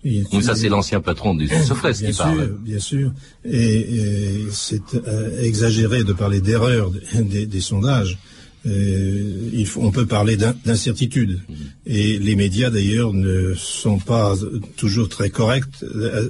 Oui, 0.05 0.25
ça 0.43 0.57
c'est 0.57 0.69
l'ancien 0.69 1.01
patron 1.01 1.35
du 1.35 1.47
Sofres 1.47 1.93
qui 1.93 2.13
sûr, 2.13 2.25
parle. 2.25 2.57
Bien 2.61 2.81
sûr, 2.81 3.13
et, 3.45 3.81
et 3.81 4.47
c'est 4.51 4.83
euh, 4.95 5.43
exagéré 5.43 6.03
de 6.03 6.13
parler 6.13 6.41
d'erreur 6.41 6.91
des, 7.15 7.47
des, 7.47 7.61
sondages. 7.61 8.19
Euh, 8.67 9.51
il 9.53 9.67
faut, 9.67 9.81
on 9.81 9.93
peut 9.93 10.07
parler 10.07 10.37
d'incertitude. 10.37 11.41
Mmh. 11.49 11.55
Et 11.87 12.19
les 12.19 12.35
médias 12.35 12.71
d'ailleurs 12.71 13.13
ne 13.13 13.55
sont 13.55 13.99
pas 13.99 14.35
toujours 14.77 15.09
très 15.09 15.31
corrects 15.31 15.85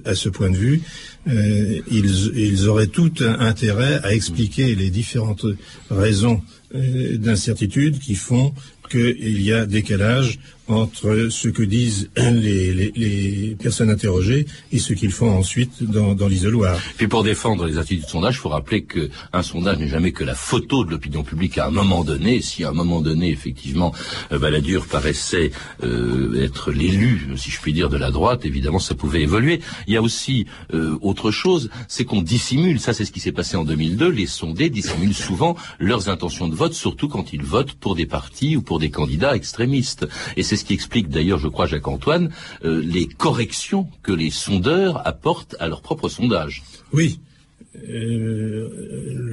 à, 0.04 0.10
à 0.10 0.14
ce 0.14 0.28
point 0.28 0.50
de 0.50 0.56
vue. 0.56 0.82
Euh, 1.28 1.80
ils, 1.90 2.32
ils, 2.36 2.68
auraient 2.68 2.86
tout 2.88 3.12
intérêt 3.20 4.00
à 4.02 4.14
expliquer 4.14 4.74
les 4.74 4.90
différentes 4.90 5.46
raisons 5.90 6.42
d'incertitude 6.74 7.98
qui 7.98 8.14
font 8.14 8.54
qu'il 8.90 9.42
y 9.42 9.52
a 9.52 9.66
décalage 9.66 10.38
entre 10.72 11.28
ce 11.30 11.48
que 11.48 11.62
disent 11.62 12.10
les, 12.16 13.56
personnes 13.60 13.90
interrogées 13.90 14.46
et 14.72 14.78
ce 14.78 14.92
qu'ils 14.92 15.12
font 15.12 15.30
ensuite 15.36 15.82
dans, 15.82 16.14
dans 16.14 16.28
l'isoloir. 16.28 16.78
Puis 16.96 17.08
pour 17.08 17.22
défendre 17.22 17.66
les 17.66 17.78
instituts 17.78 18.04
de 18.04 18.08
sondage, 18.08 18.34
il 18.36 18.38
faut 18.38 18.48
rappeler 18.48 18.84
qu'un 18.84 19.42
sondage 19.42 19.78
n'est 19.78 19.88
jamais 19.88 20.12
que 20.12 20.24
la 20.24 20.34
photo 20.34 20.84
de 20.84 20.90
l'opinion 20.90 21.22
publique 21.22 21.58
à 21.58 21.66
un 21.66 21.70
moment 21.70 22.04
donné. 22.04 22.40
Si 22.40 22.64
à 22.64 22.70
un 22.70 22.72
moment 22.72 23.00
donné, 23.00 23.30
effectivement, 23.30 23.92
euh, 24.32 24.38
Balladur 24.38 24.86
paraissait 24.86 25.52
euh, 25.82 26.42
être 26.42 26.72
l'élu, 26.72 27.28
si 27.36 27.50
je 27.50 27.60
puis 27.60 27.72
dire, 27.72 27.88
de 27.88 27.96
la 27.96 28.10
droite, 28.10 28.44
évidemment, 28.44 28.78
ça 28.78 28.94
pouvait 28.94 29.22
évoluer. 29.22 29.60
Il 29.86 29.94
y 29.94 29.96
a 29.96 30.02
aussi 30.02 30.46
euh, 30.74 30.98
autre 31.00 31.30
chose, 31.30 31.70
c'est 31.88 32.04
qu'on 32.04 32.22
dissimule, 32.22 32.80
ça 32.80 32.92
c'est 32.92 33.04
ce 33.04 33.12
qui 33.12 33.20
s'est 33.20 33.32
passé 33.32 33.56
en 33.56 33.64
2002, 33.64 34.08
les 34.08 34.26
sondés 34.26 34.70
dissimulent 34.70 35.14
souvent 35.14 35.56
leurs 35.78 36.08
intentions 36.08 36.48
de 36.48 36.54
vote, 36.54 36.74
surtout 36.74 37.08
quand 37.08 37.32
ils 37.32 37.42
votent 37.42 37.74
pour 37.74 37.94
des 37.94 38.06
partis 38.06 38.56
ou 38.56 38.62
pour 38.62 38.78
des 38.78 38.90
candidats 38.90 39.34
extrémistes. 39.34 40.06
Ce 40.62 40.66
qui 40.66 40.74
explique 40.74 41.08
d'ailleurs, 41.08 41.38
je 41.38 41.48
crois, 41.48 41.66
Jacques-Antoine, 41.66 42.30
euh, 42.64 42.80
les 42.80 43.06
corrections 43.06 43.88
que 44.04 44.12
les 44.12 44.30
sondeurs 44.30 45.04
apportent 45.06 45.56
à 45.58 45.66
leur 45.66 45.82
propre 45.82 46.08
sondage. 46.08 46.62
Oui. 46.92 47.18
Euh, 47.74 48.68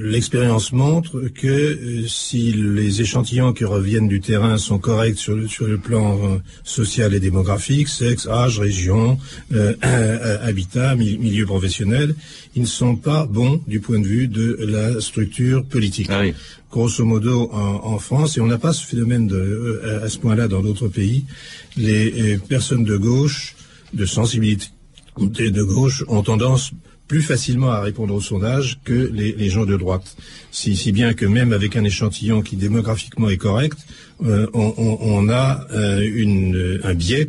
L'expérience 0.02 0.72
montre 0.72 1.28
que 1.28 1.46
euh, 1.46 2.06
si 2.08 2.52
les 2.52 3.02
échantillons 3.02 3.52
qui 3.52 3.64
reviennent 3.64 4.08
du 4.08 4.20
terrain 4.20 4.56
sont 4.56 4.78
corrects 4.78 5.18
sur 5.18 5.36
le, 5.36 5.46
sur 5.46 5.66
le 5.66 5.76
plan 5.76 6.18
euh, 6.18 6.38
social 6.64 7.12
et 7.12 7.20
démographique, 7.20 7.88
sexe, 7.88 8.26
âge, 8.26 8.58
région, 8.58 9.18
habitat, 10.42 10.96
mi 10.96 11.18
milieu 11.18 11.44
professionnel, 11.44 12.14
ils 12.56 12.62
ne 12.62 12.66
sont 12.66 12.96
pas 12.96 13.26
bons 13.26 13.60
du 13.66 13.80
point 13.80 13.98
de 13.98 14.06
vue 14.06 14.26
de 14.26 14.56
la 14.60 15.00
structure 15.00 15.64
politique. 15.64 16.08
Ah 16.10 16.20
oui. 16.22 16.32
Grosso 16.70 17.04
modo, 17.04 17.50
en, 17.52 17.92
en, 17.92 17.98
France, 17.98 18.38
et 18.38 18.40
on 18.40 18.46
n'a 18.46 18.58
pas 18.58 18.72
ce 18.72 18.86
phénomène 18.86 19.26
de, 19.26 19.82
à, 19.84 20.04
à 20.04 20.08
ce 20.08 20.18
point-là 20.18 20.48
dans 20.48 20.62
d'autres 20.62 20.88
pays, 20.88 21.24
les 21.76 22.38
personnes 22.48 22.84
de 22.84 22.96
gauche, 22.96 23.54
de 23.92 24.06
sensibilité 24.06 24.68
de 25.18 25.62
gauche, 25.62 26.04
ont 26.08 26.22
tendance 26.22 26.72
plus 27.10 27.22
facilement 27.22 27.72
à 27.72 27.80
répondre 27.80 28.14
au 28.14 28.20
sondage 28.20 28.78
que 28.84 29.10
les, 29.12 29.50
gens 29.50 29.64
de 29.64 29.76
droite. 29.76 30.16
Si, 30.52 30.92
bien 30.92 31.12
que 31.12 31.26
même 31.26 31.52
avec 31.52 31.74
un 31.74 31.82
échantillon 31.82 32.40
qui 32.40 32.54
démographiquement 32.54 33.28
est 33.28 33.36
correct, 33.36 33.76
euh, 34.24 34.46
on, 34.54 35.28
a 35.28 35.66
euh, 35.72 36.08
une, 36.08 36.78
un 36.84 36.94
biais, 36.94 37.26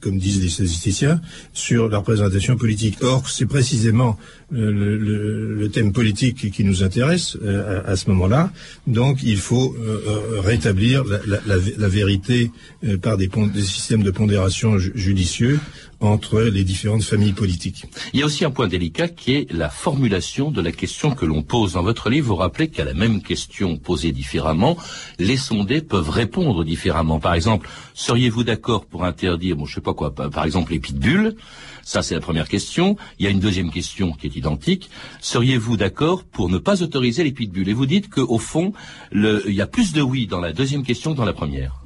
comme 0.00 0.16
disent 0.16 0.42
les 0.42 0.48
statisticiens, 0.48 1.20
sur 1.52 1.90
la 1.90 1.98
représentation 1.98 2.56
politique. 2.56 3.02
Or, 3.02 3.28
c'est 3.28 3.44
précisément 3.44 4.16
le, 4.52 5.68
thème 5.72 5.92
politique 5.92 6.50
qui 6.50 6.64
nous 6.64 6.82
intéresse 6.82 7.38
euh, 7.42 7.80
à, 7.86 7.96
ce 7.96 8.10
moment-là. 8.10 8.50
Donc, 8.86 9.22
il 9.22 9.38
faut 9.38 9.74
euh, 9.78 10.40
rétablir 10.40 11.04
la, 11.04 11.88
vérité 11.88 12.50
euh, 12.84 12.98
par 12.98 13.16
des, 13.16 13.28
des, 13.28 13.62
systèmes 13.62 14.02
de 14.02 14.10
pondération 14.10 14.78
judicieux 14.78 15.58
entre 16.00 16.42
les 16.42 16.64
différentes 16.64 17.04
familles 17.04 17.32
politiques. 17.32 17.84
Il 18.12 18.20
y 18.20 18.22
a 18.22 18.26
aussi 18.26 18.44
un 18.44 18.50
point 18.50 18.66
délicat 18.66 19.08
qui 19.08 19.34
est 19.34 19.52
la 19.52 19.70
formulation 19.70 20.50
de 20.50 20.60
la 20.60 20.72
question 20.72 21.12
que 21.12 21.24
l'on 21.24 21.42
pose 21.42 21.74
dans 21.74 21.82
votre 21.82 22.10
livre. 22.10 22.28
Vous 22.28 22.36
rappelez 22.36 22.68
qu'à 22.68 22.84
la 22.84 22.92
même 22.92 23.22
question 23.22 23.76
posée 23.76 24.12
différemment, 24.12 24.76
les 25.18 25.36
sondés 25.36 25.80
peuvent 25.80 26.10
répondre 26.10 26.64
différemment. 26.64 27.20
Par 27.20 27.34
exemple, 27.34 27.68
seriez-vous 27.94 28.44
d'accord 28.44 28.84
pour 28.84 29.04
interdire, 29.04 29.56
bon, 29.56 29.64
je 29.64 29.76
sais 29.76 29.80
pas 29.80 29.94
quoi, 29.94 30.12
par 30.12 30.44
exemple 30.44 30.72
les 30.72 30.80
pitbulls 30.80 31.36
Ça, 31.84 32.02
c'est 32.02 32.14
la 32.14 32.20
première 32.20 32.48
question. 32.48 32.96
Il 33.18 33.24
y 33.24 33.28
a 33.28 33.30
une 33.30 33.40
deuxième 33.40 33.70
question 33.70 34.12
qui 34.12 34.26
est 34.26 34.36
identique. 34.36 34.90
Seriez-vous 35.20 35.76
d'accord 35.76 36.24
pour 36.24 36.48
ne 36.48 36.58
pas 36.58 36.82
autoriser 36.82 37.24
les 37.24 37.32
pitbulls? 37.32 37.68
Et 37.68 37.74
vous 37.74 37.86
dites 37.86 38.08
qu'au 38.08 38.38
fond, 38.38 38.72
il 39.12 39.42
y 39.46 39.60
a 39.60 39.66
plus 39.66 39.92
de 39.92 40.02
oui 40.02 40.26
dans 40.26 40.40
la 40.40 40.52
deuxième 40.52 40.84
question 40.84 41.12
que 41.12 41.16
dans 41.18 41.24
la 41.24 41.32
première. 41.32 41.82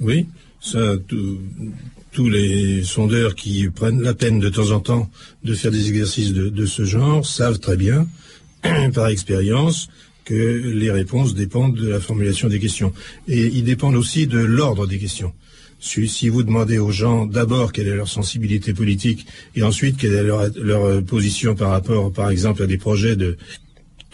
Oui, 0.00 0.26
ça, 0.60 0.96
tous 2.12 2.28
les 2.28 2.84
sondeurs 2.84 3.34
qui 3.34 3.68
prennent 3.68 4.00
la 4.00 4.14
peine 4.14 4.38
de 4.38 4.48
temps 4.48 4.70
en 4.70 4.80
temps 4.80 5.10
de 5.42 5.54
faire 5.54 5.70
des 5.70 5.88
exercices 5.88 6.32
de 6.32 6.66
ce 6.66 6.84
genre 6.84 7.26
savent 7.26 7.58
très 7.58 7.76
bien, 7.76 8.06
par 8.94 9.08
expérience, 9.08 9.88
que 10.24 10.34
les 10.34 10.90
réponses 10.90 11.34
dépendent 11.34 11.76
de 11.76 11.88
la 11.88 12.00
formulation 12.00 12.48
des 12.48 12.58
questions. 12.58 12.92
Et 13.28 13.46
ils 13.46 13.64
dépendent 13.64 13.96
aussi 13.96 14.26
de 14.26 14.38
l'ordre 14.38 14.86
des 14.86 14.98
questions. 14.98 15.32
Si, 15.84 16.08
si, 16.08 16.30
vous 16.30 16.42
demandez 16.42 16.78
aux 16.78 16.90
gens 16.90 17.26
d'abord 17.26 17.70
quelle 17.70 17.88
est 17.88 17.96
leur 17.96 18.08
sensibilité 18.08 18.72
politique 18.72 19.26
et 19.54 19.62
ensuite 19.62 19.98
quelle 19.98 20.14
est 20.14 20.22
leur, 20.22 20.48
leur 20.56 21.04
position 21.04 21.54
par 21.54 21.70
rapport, 21.70 22.10
par 22.10 22.30
exemple, 22.30 22.62
à 22.62 22.66
des 22.66 22.78
projets 22.78 23.16
de, 23.16 23.36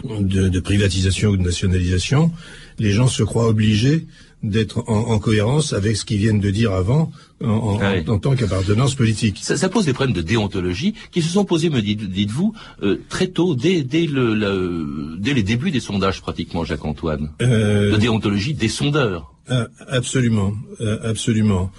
de, 0.04 0.48
de 0.48 0.60
privatisation 0.60 1.30
ou 1.30 1.36
de 1.36 1.42
nationalisation, 1.42 2.32
les 2.80 2.90
gens 2.90 3.06
se 3.06 3.22
croient 3.22 3.46
obligés 3.46 4.06
d'être 4.42 4.84
en, 4.88 5.12
en, 5.12 5.18
cohérence 5.18 5.72
avec 5.72 5.96
ce 5.96 6.04
qu'ils 6.04 6.18
viennent 6.18 6.40
de 6.40 6.50
dire 6.50 6.72
avant 6.72 7.12
en, 7.44 7.78
ah 7.80 7.92
oui. 7.94 8.04
en 8.08 8.18
tant 8.18 8.34
qu'appartenance 8.34 8.94
politique. 8.94 9.38
Ça, 9.40 9.56
ça, 9.56 9.68
pose 9.68 9.84
des 9.84 9.92
problèmes 9.92 10.16
de 10.16 10.22
déontologie 10.22 10.94
qui 11.10 11.20
se 11.22 11.28
sont 11.28 11.44
posés, 11.44 11.68
me 11.68 11.80
dites-vous, 11.80 12.54
euh, 12.82 13.00
très 13.08 13.28
tôt, 13.28 13.54
dès, 13.54 13.82
dès, 13.82 14.06
le, 14.06 14.34
le, 14.34 15.16
dès, 15.18 15.34
les 15.34 15.42
débuts 15.42 15.70
des 15.70 15.80
sondages 15.80 16.22
pratiquement, 16.22 16.64
Jacques-Antoine. 16.64 17.30
Euh, 17.42 17.92
de 17.92 17.96
déontologie 17.96 18.54
des 18.54 18.68
sondeurs. 18.68 19.34
Euh, 19.50 19.66
absolument, 19.88 20.54
absolument. 21.02 21.72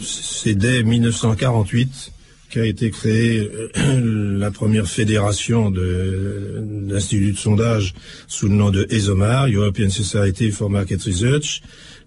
C'est 0.00 0.54
dès 0.54 0.82
1948 0.82 2.12
qu'a 2.50 2.64
été 2.64 2.90
créée 2.90 3.50
la 3.74 4.50
première 4.50 4.86
fédération 4.86 5.70
d'instituts 5.70 7.32
de, 7.32 7.38
sondage 7.38 7.94
sous 8.28 8.48
le 8.48 8.54
nom 8.54 8.70
de 8.70 8.86
ESOMAR, 8.90 9.48
European 9.48 9.90
Society 9.90 10.50
for 10.50 10.70
Market 10.70 11.02
Research. 11.02 11.62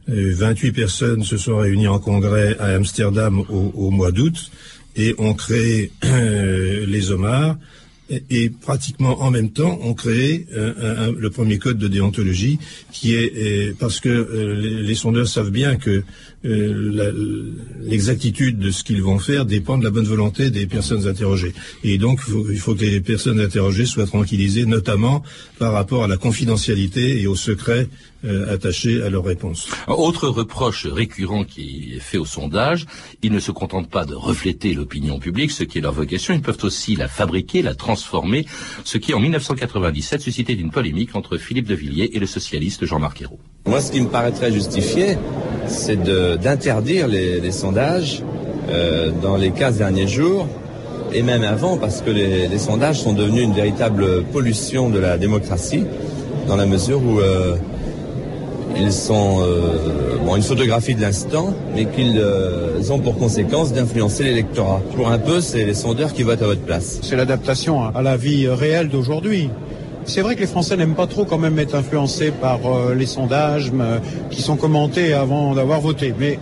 28 0.07 0.71
personnes 0.71 1.23
se 1.23 1.35
sont 1.35 1.57
réunies 1.57 1.87
en 1.87 1.99
congrès 1.99 2.57
à 2.59 2.67
Amsterdam 2.67 3.43
au, 3.49 3.91
mois 3.91 4.11
d'août 4.11 4.51
et 4.95 5.13
ont 5.17 5.33
créé 5.33 5.91
les 6.03 7.11
OMAR 7.11 7.57
et, 8.09 8.49
pratiquement 8.49 9.21
en 9.21 9.31
même 9.31 9.49
temps 9.51 9.79
ont 9.83 9.93
créé 9.93 10.45
euh, 10.55 11.07
un- 11.09 11.11
le 11.11 11.29
premier 11.29 11.57
code 11.57 11.77
de 11.77 11.87
déontologie 11.87 12.57
qui 12.91 13.13
est 13.15 13.33
euh, 13.35 13.73
parce 13.79 13.99
que 13.99 14.09
euh, 14.09 14.81
les, 14.81 14.95
sondeurs 14.95 15.27
savent 15.27 15.51
bien 15.51 15.75
que 15.75 16.03
euh, 16.45 17.51
l'exactitude 17.81 18.59
de 18.59 18.71
ce 18.71 18.83
qu'ils 18.83 19.01
vont 19.01 19.19
faire 19.19 19.45
dépend 19.45 19.77
de 19.77 19.83
la 19.83 19.89
bonne 19.89 20.05
volonté 20.05 20.49
des 20.49 20.67
personnes 20.67 21.07
interrogées. 21.07 21.53
Et 21.83 21.97
donc 21.97 22.21
il 22.49 22.59
faut 22.59 22.75
que 22.75 22.81
les 22.85 23.01
personnes 23.01 23.39
interrogées 23.39 23.85
soient 23.85 24.05
tranquillisées, 24.05 24.65
notamment 24.65 25.23
par 25.59 25.73
rapport 25.73 26.03
à 26.03 26.07
la 26.07 26.17
confidentialité 26.17 27.21
et 27.21 27.27
au 27.27 27.35
secret 27.35 27.87
euh, 28.25 28.53
attaché 28.53 29.01
à 29.03 29.09
leurs 29.09 29.23
réponses. 29.23 29.69
Autre 29.87 30.27
reproche 30.27 30.87
récurrent 30.87 31.43
qui 31.43 31.93
est 31.95 31.99
fait 31.99 32.17
au 32.17 32.25
sondage, 32.25 32.85
ils 33.21 33.31
ne 33.31 33.39
se 33.39 33.51
contentent 33.51 33.89
pas 33.89 34.05
de 34.05 34.15
refléter 34.15 34.73
l'opinion 34.73 35.19
publique, 35.19 35.51
ce 35.51 35.63
qui 35.63 35.77
est 35.77 35.81
leur 35.81 35.93
vocation, 35.93 36.33
ils 36.33 36.41
peuvent 36.41 36.57
aussi 36.63 36.95
la 36.95 37.07
fabriquer, 37.07 37.61
la 37.61 37.75
transformer, 37.75 38.45
ce 38.83 38.97
qui 38.97 39.13
en 39.13 39.19
1997 39.19 40.21
suscitait 40.21 40.53
une 40.53 40.71
polémique 40.71 41.15
entre 41.15 41.37
Philippe 41.37 41.67
de 41.67 41.75
Villiers 41.75 42.11
et 42.13 42.19
le 42.19 42.25
socialiste 42.25 42.85
Jean-Marc 42.85 43.21
Ayrault. 43.21 43.39
Moi, 43.65 43.81
ce 43.81 43.91
qui 43.91 44.01
me 44.01 44.09
paraîtrait 44.09 44.51
justifié, 44.51 45.17
c'est 45.67 46.01
d'interdire 46.01 47.07
les, 47.07 47.39
les 47.39 47.51
sondages 47.51 48.23
euh, 48.69 49.11
dans 49.21 49.37
les 49.37 49.51
15 49.51 49.77
derniers 49.77 50.07
jours, 50.07 50.47
et 51.13 51.21
même 51.21 51.43
avant, 51.43 51.77
parce 51.77 52.01
que 52.01 52.09
les, 52.09 52.47
les 52.47 52.57
sondages 52.57 53.01
sont 53.01 53.13
devenus 53.13 53.43
une 53.43 53.53
véritable 53.53 54.23
pollution 54.25 54.89
de 54.89 54.99
la 54.99 55.17
démocratie, 55.17 55.85
dans 56.47 56.55
la 56.55 56.65
mesure 56.65 57.01
où 57.03 57.19
euh, 57.19 57.55
ils 58.79 58.93
sont 58.93 59.41
euh, 59.41 60.17
bon, 60.23 60.35
une 60.35 60.43
photographie 60.43 60.95
de 60.95 61.01
l'instant, 61.01 61.53
mais 61.73 61.85
qu'ils 61.85 62.19
euh, 62.19 62.79
ont 62.89 62.99
pour 62.99 63.17
conséquence 63.17 63.73
d'influencer 63.73 64.23
l'électorat. 64.23 64.81
Pour 64.95 65.09
un 65.09 65.17
peu, 65.17 65.41
c'est 65.41 65.65
les 65.65 65.73
sondeurs 65.73 66.13
qui 66.13 66.23
votent 66.23 66.41
à 66.41 66.47
votre 66.47 66.61
place. 66.61 66.99
C'est 67.01 67.15
l'adaptation 67.15 67.83
à 67.95 68.01
la 68.01 68.17
vie 68.17 68.45
euh, 68.45 68.53
réelle 68.53 68.89
d'aujourd'hui. 68.89 69.49
C'est 70.05 70.21
vrai 70.21 70.35
que 70.35 70.41
les 70.41 70.47
Français 70.47 70.77
n'aiment 70.77 70.95
pas 70.95 71.07
trop 71.07 71.25
quand 71.25 71.37
même 71.37 71.59
être 71.59 71.75
influencés 71.75 72.31
par 72.31 72.59
les 72.95 73.05
sondages 73.05 73.73
qui 74.29 74.41
sont 74.41 74.55
commentés 74.55 75.13
avant 75.13 75.53
d'avoir 75.53 75.81
voté. 75.81 76.13
Mais 76.17 76.39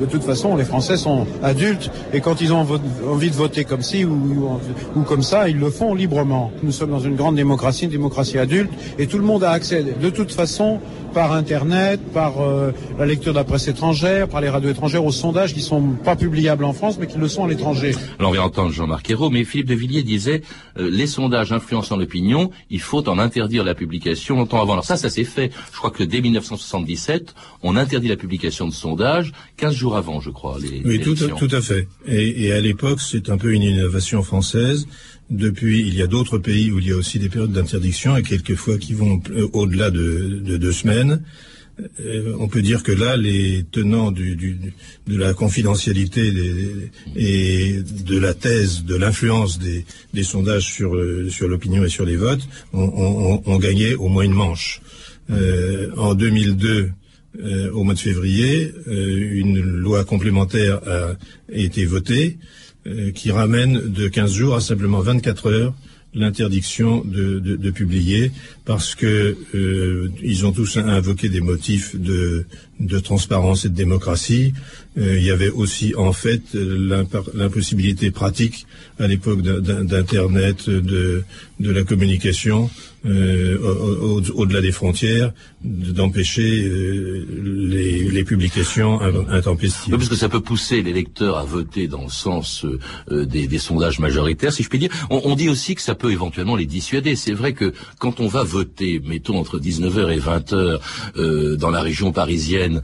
de 0.00 0.06
toute 0.06 0.22
façon, 0.22 0.56
les 0.56 0.64
Français 0.64 0.96
sont 0.96 1.26
adultes 1.42 1.90
et 2.12 2.20
quand 2.20 2.40
ils 2.40 2.52
ont 2.52 2.66
envie 3.06 3.30
de 3.30 3.36
voter 3.36 3.64
comme 3.64 3.82
ci 3.82 4.04
ou, 4.04 4.58
comme 5.06 5.22
ça, 5.22 5.48
ils 5.48 5.58
le 5.58 5.70
font 5.70 5.94
librement. 5.94 6.52
Nous 6.62 6.72
sommes 6.72 6.90
dans 6.90 7.00
une 7.00 7.16
grande 7.16 7.36
démocratie, 7.36 7.84
une 7.84 7.90
démocratie 7.90 8.38
adulte, 8.38 8.70
et 8.98 9.06
tout 9.06 9.18
le 9.18 9.24
monde 9.24 9.44
a 9.44 9.50
accès 9.50 9.82
de 9.82 10.10
toute 10.10 10.32
façon 10.32 10.80
par 11.16 11.32
Internet, 11.32 11.98
par 12.12 12.42
euh, 12.42 12.72
la 12.98 13.06
lecture 13.06 13.32
de 13.32 13.38
la 13.38 13.44
presse 13.44 13.68
étrangère, 13.68 14.28
par 14.28 14.42
les 14.42 14.50
radios 14.50 14.68
étrangères, 14.68 15.02
aux 15.02 15.12
sondages 15.12 15.54
qui 15.54 15.62
sont 15.62 15.92
pas 16.04 16.14
publiables 16.14 16.62
en 16.62 16.74
France, 16.74 16.98
mais 17.00 17.06
qui 17.06 17.16
le 17.16 17.26
sont 17.26 17.44
à 17.44 17.48
l'étranger. 17.48 17.94
Alors 18.18 18.32
on 18.32 18.34
va 18.34 18.42
entendre 18.42 18.70
Jean-Marc 18.70 19.08
Ayrault, 19.08 19.30
mais 19.30 19.44
Philippe 19.44 19.68
de 19.68 19.74
Villiers 19.74 20.02
disait 20.02 20.42
euh, 20.78 20.90
les 20.90 21.06
sondages 21.06 21.52
influençant 21.52 21.96
l'opinion, 21.96 22.50
il 22.68 22.80
faut 22.80 23.08
en 23.08 23.18
interdire 23.18 23.64
la 23.64 23.74
publication 23.74 24.36
longtemps 24.36 24.60
avant. 24.60 24.74
Alors 24.74 24.84
ça, 24.84 24.98
ça 24.98 25.08
s'est 25.08 25.24
fait. 25.24 25.50
Je 25.72 25.78
crois 25.78 25.90
que 25.90 26.04
dès 26.04 26.20
1977, 26.20 27.34
on 27.62 27.76
interdit 27.76 28.08
la 28.08 28.16
publication 28.16 28.66
de 28.66 28.72
sondages 28.72 29.32
15 29.56 29.72
jours 29.72 29.85
avant, 29.94 30.20
je 30.20 30.30
crois. 30.30 30.58
Les, 30.60 30.82
Oui, 30.84 31.00
tout, 31.00 31.10
à- 31.10 31.24
élections. 31.24 31.36
tout 31.36 31.54
à 31.54 31.60
fait. 31.60 31.86
Et, 32.06 32.46
et 32.46 32.52
à 32.52 32.60
l'époque, 32.60 33.00
c'est 33.00 33.30
un 33.30 33.38
peu 33.38 33.52
une 33.52 33.62
innovation 33.62 34.22
française. 34.22 34.86
Depuis, 35.30 35.80
il 35.86 35.94
y 35.94 36.02
a 36.02 36.06
d'autres 36.06 36.38
pays 36.38 36.70
où 36.70 36.78
il 36.78 36.86
y 36.88 36.92
a 36.92 36.96
aussi 36.96 37.18
des 37.18 37.28
périodes 37.28 37.52
d'interdiction 37.52 38.16
et 38.16 38.22
quelquefois 38.22 38.78
qui 38.78 38.92
vont 38.94 39.20
euh, 39.30 39.48
au-delà 39.52 39.90
de, 39.90 40.40
de 40.44 40.56
deux 40.56 40.72
semaines. 40.72 41.22
Euh, 42.00 42.32
on 42.38 42.48
peut 42.48 42.62
dire 42.62 42.82
que 42.82 42.90
là, 42.92 43.18
les 43.18 43.64
tenants 43.70 44.10
du, 44.10 44.34
du- 44.34 44.54
du- 44.54 44.72
de 45.08 45.16
la 45.18 45.34
confidentialité 45.34 46.30
des- 46.32 46.90
et 47.16 47.82
de 47.82 48.18
la 48.18 48.32
thèse 48.32 48.84
de 48.84 48.94
l'influence 48.94 49.58
des, 49.58 49.84
des 50.14 50.22
sondages 50.22 50.64
sur, 50.72 50.94
euh, 50.96 51.28
sur 51.28 51.48
l'opinion 51.48 51.84
et 51.84 51.90
sur 51.90 52.06
les 52.06 52.16
votes 52.16 52.48
ont, 52.72 52.80
ont- 52.96 53.42
ont 53.44 53.58
gagné 53.58 53.94
au 53.94 54.08
moins 54.08 54.22
une 54.24 54.32
manche. 54.32 54.80
Euh, 55.30 55.90
en 55.98 56.14
2002, 56.14 56.90
euh, 57.42 57.70
au 57.72 57.84
mois 57.84 57.94
de 57.94 57.98
février, 57.98 58.72
euh, 58.88 59.30
une 59.32 59.60
loi 59.60 60.04
complémentaire 60.04 60.80
a 60.86 61.16
été 61.48 61.84
votée 61.84 62.38
euh, 62.86 63.10
qui 63.12 63.30
ramène 63.30 63.92
de 63.92 64.08
15 64.08 64.32
jours 64.32 64.54
à 64.54 64.60
simplement 64.60 65.00
24 65.00 65.50
heures 65.50 65.74
l'interdiction 66.14 67.02
de, 67.04 67.70
publier 67.70 68.32
parce 68.64 68.94
que 68.94 69.36
ils 70.22 70.46
ont 70.46 70.52
tous 70.52 70.78
invoqué 70.78 71.28
des 71.28 71.42
motifs 71.42 71.94
de 71.94 72.98
transparence 73.00 73.66
et 73.66 73.68
de 73.68 73.74
démocratie. 73.74 74.54
Euh, 74.98 75.18
il 75.18 75.24
y 75.24 75.30
avait 75.30 75.50
aussi 75.50 75.94
en 75.94 76.12
fait 76.12 76.42
euh, 76.54 77.04
l'impossibilité 77.34 78.10
pratique 78.10 78.66
à 78.98 79.06
l'époque 79.06 79.42
d'in- 79.42 79.60
d'in- 79.60 79.84
d'Internet, 79.84 80.70
de, 80.70 81.22
la 81.60 81.84
communication 81.84 82.70
euh, 83.04 83.58
au- 83.58 84.18
au- 84.18 84.30
au-delà 84.40 84.60
des 84.62 84.72
frontières, 84.72 85.32
de- 85.62 85.92
d'empêcher 85.92 86.66
les, 88.10 88.24
publications 88.24 89.00
in- 89.00 89.28
intempestives. 89.30 89.94
Parce 89.96 90.08
que 90.08 90.16
ça 90.16 90.28
peut 90.28 90.40
pousser 90.40 90.82
les 90.82 90.92
lecteurs 90.92 91.36
à 91.36 91.44
voter 91.44 91.86
dans 91.88 92.02
le 92.02 92.08
sens 92.10 92.64
des, 93.10 93.58
sondages 93.58 93.98
majoritaires, 93.98 94.52
si 94.52 94.62
je 94.62 94.68
puis 94.68 94.78
dire. 94.78 94.90
On, 95.10 95.20
on 95.24 95.34
dit 95.36 95.48
aussi 95.48 95.74
que 95.74 95.82
ça 95.82 95.94
peut 95.94 96.10
éventuellement 96.10 96.56
les 96.56 96.66
dissuader. 96.66 97.16
C'est 97.16 97.32
vrai 97.34 97.52
que 97.52 97.72
quand 97.98 98.18
on 98.20 98.28
va 98.28 98.42
voter, 98.42 99.00
mettons 99.04 99.38
entre 99.38 99.58
19h 99.58 100.10
et 100.12 100.18
20h 100.18 100.78
euh, 101.16 101.56
dans 101.56 101.70
la 101.70 101.82
région 101.82 102.12
parisienne, 102.12 102.80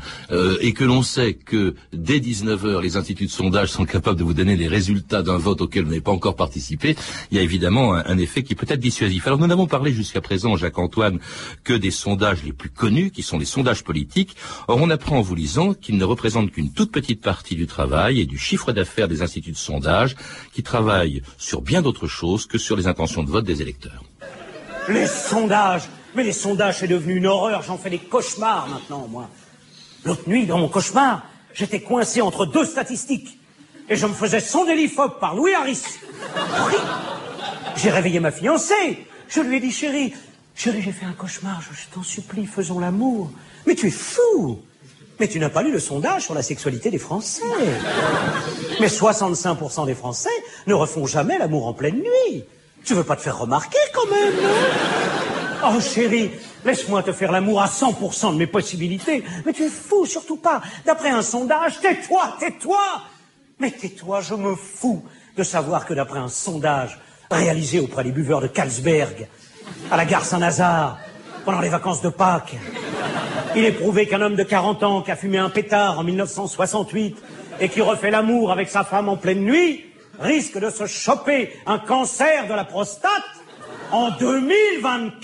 et 0.61 0.72
que 0.72 0.85
l'on 0.85 1.03
sait 1.03 1.35
que 1.35 1.75
dès 2.02 2.18
19h, 2.18 2.80
les 2.82 2.96
instituts 2.96 3.26
de 3.26 3.30
sondage 3.30 3.68
sont 3.70 3.84
capables 3.84 4.18
de 4.18 4.24
vous 4.24 4.34
donner 4.34 4.56
les 4.56 4.68
résultats 4.68 5.22
d'un 5.22 5.38
vote 5.38 5.60
auquel 5.60 5.84
vous 5.84 5.90
n'avez 5.90 6.00
pas 6.00 6.12
encore 6.12 6.36
participé, 6.36 6.96
il 7.30 7.36
y 7.36 7.40
a 7.40 7.42
évidemment 7.42 7.94
un, 7.94 8.18
effet 8.18 8.42
qui 8.42 8.54
peut 8.54 8.66
être 8.68 8.80
dissuasif. 8.80 9.26
Alors 9.26 9.38
nous 9.38 9.46
n'avons 9.46 9.66
parlé 9.66 9.92
jusqu'à 9.92 10.20
présent, 10.20 10.56
Jacques-Antoine, 10.56 11.18
que 11.64 11.72
des 11.72 11.90
sondages 11.90 12.42
les 12.44 12.52
plus 12.52 12.70
connus, 12.70 13.10
qui 13.10 13.22
sont 13.22 13.38
les 13.38 13.44
sondages 13.44 13.84
politiques. 13.84 14.36
Or, 14.68 14.78
on 14.80 14.90
apprend 14.90 15.18
en 15.18 15.22
vous 15.22 15.34
lisant 15.34 15.74
qu'ils 15.74 15.96
ne 15.96 16.04
représentent 16.04 16.50
qu'une 16.50 16.72
toute 16.72 16.92
petite 16.92 17.20
partie 17.20 17.54
du 17.54 17.66
travail 17.66 18.20
et 18.20 18.26
du 18.26 18.38
chiffre 18.38 18.72
d'affaires 18.72 19.08
des 19.08 19.22
instituts 19.22 19.52
de 19.52 19.56
sondage, 19.56 20.16
qui 20.52 20.62
travaillent 20.62 21.22
sur 21.38 21.62
bien 21.62 21.82
d'autres 21.82 22.08
choses 22.08 22.46
que 22.46 22.58
sur 22.58 22.76
les 22.76 22.86
intentions 22.86 23.22
de 23.22 23.30
vote 23.30 23.44
des 23.44 23.62
électeurs. 23.62 24.02
Les 24.88 25.06
sondages 25.06 25.88
Mais 26.14 26.24
les 26.24 26.32
sondages, 26.32 26.78
c'est 26.78 26.88
devenu 26.88 27.16
une 27.16 27.26
horreur. 27.26 27.62
J'en 27.62 27.78
fais 27.78 27.90
des 27.90 27.98
cauchemars 27.98 28.68
maintenant, 28.68 29.06
moi. 29.08 29.28
L'autre 30.04 30.28
nuit, 30.28 30.46
dans 30.46 30.58
mon 30.58 30.68
cauchemar, 30.68 31.22
j'étais 31.54 31.80
coincé 31.80 32.20
entre 32.20 32.46
deux 32.46 32.64
statistiques. 32.64 33.38
Et 33.88 33.96
je 33.96 34.06
me 34.06 34.14
faisais 34.14 34.40
sonder 34.40 34.74
l'IFOP 34.74 35.18
par 35.20 35.34
Louis 35.34 35.54
Harris. 35.54 35.82
J'ai 37.76 37.90
réveillé 37.90 38.20
ma 38.20 38.30
fiancée. 38.30 39.06
Je 39.28 39.40
lui 39.40 39.56
ai 39.56 39.60
dit, 39.60 39.72
chérie, 39.72 40.14
chérie, 40.54 40.82
j'ai 40.82 40.92
fait 40.92 41.06
un 41.06 41.12
cauchemar. 41.12 41.60
Je, 41.62 41.74
je 41.74 41.88
t'en 41.94 42.02
supplie, 42.02 42.46
faisons 42.46 42.78
l'amour. 42.78 43.30
Mais 43.66 43.74
tu 43.74 43.88
es 43.88 43.90
fou. 43.90 44.60
Mais 45.20 45.28
tu 45.28 45.38
n'as 45.38 45.50
pas 45.50 45.62
lu 45.62 45.72
le 45.72 45.78
sondage 45.78 46.22
sur 46.24 46.34
la 46.34 46.42
sexualité 46.42 46.90
des 46.90 46.98
Français. 46.98 47.42
Mais 48.80 48.88
65% 48.88 49.86
des 49.86 49.94
Français 49.94 50.30
ne 50.66 50.74
refont 50.74 51.06
jamais 51.06 51.38
l'amour 51.38 51.66
en 51.66 51.74
pleine 51.74 51.96
nuit. 51.96 52.44
Tu 52.84 52.94
veux 52.94 53.04
pas 53.04 53.16
te 53.16 53.22
faire 53.22 53.38
remarquer 53.38 53.78
quand 53.92 54.10
même, 54.10 54.34
non 54.42 55.76
Oh 55.76 55.80
chérie, 55.80 56.30
laisse-moi 56.64 57.03
te 57.03 57.12
faire 57.12 57.33
l'amour 57.33 57.61
à 57.62 57.66
100% 57.66 58.33
de 58.33 58.38
mes 58.38 58.46
possibilités. 58.46 59.25
Mais 59.44 59.53
tu 59.53 59.64
es 59.64 59.68
fou, 59.68 60.07
surtout 60.07 60.37
pas. 60.37 60.61
D'après 60.85 61.11
un 61.11 61.22
sondage, 61.22 61.81
tais-toi, 61.81 62.37
tais-toi. 62.38 62.79
Mais 63.59 63.70
tais-toi, 63.70 64.20
je 64.20 64.35
me 64.35 64.55
fous 64.55 65.05
de 65.37 65.42
savoir 65.42 65.87
que 65.87 65.94
d'après 65.94 66.18
un 66.18 66.29
sondage 66.29 66.98
réalisé 67.31 67.81
auprès 67.81 68.05
des 68.05 68.12
buveurs 68.12 68.40
de 68.40 68.48
Carlsberg, 68.48 69.29
à 69.90 69.96
la 69.96 70.05
gare 70.05 70.25
Saint-Lazare, 70.25 70.98
pendant 71.44 71.61
les 71.61 71.68
vacances 71.68 72.03
de 72.03 72.09
Pâques, 72.09 72.57
il 73.55 73.64
est 73.64 73.72
prouvé 73.72 74.07
qu'un 74.07 74.20
homme 74.20 74.37
de 74.37 74.42
40 74.42 74.83
ans 74.83 75.03
qui 75.03 75.11
a 75.11 75.16
fumé 75.16 75.38
un 75.38 75.51
pétard 75.51 75.98
en 75.98 76.05
1968 76.05 77.16
et 77.61 77.68
qui 77.68 77.81
refait 77.81 78.11
l'amour 78.11 78.53
avec 78.53 78.70
sa 78.70 78.85
femme 78.85 79.09
en 79.09 79.16
pleine 79.16 79.40
nuit 79.40 79.85
risque 80.20 80.59
de 80.59 80.70
se 80.70 80.87
choper 80.87 81.53
un 81.66 81.79
cancer 81.79 82.46
de 82.46 82.55
la 82.55 82.64
prostate 82.64 83.11
en 83.90 84.11
2024. 84.11 85.22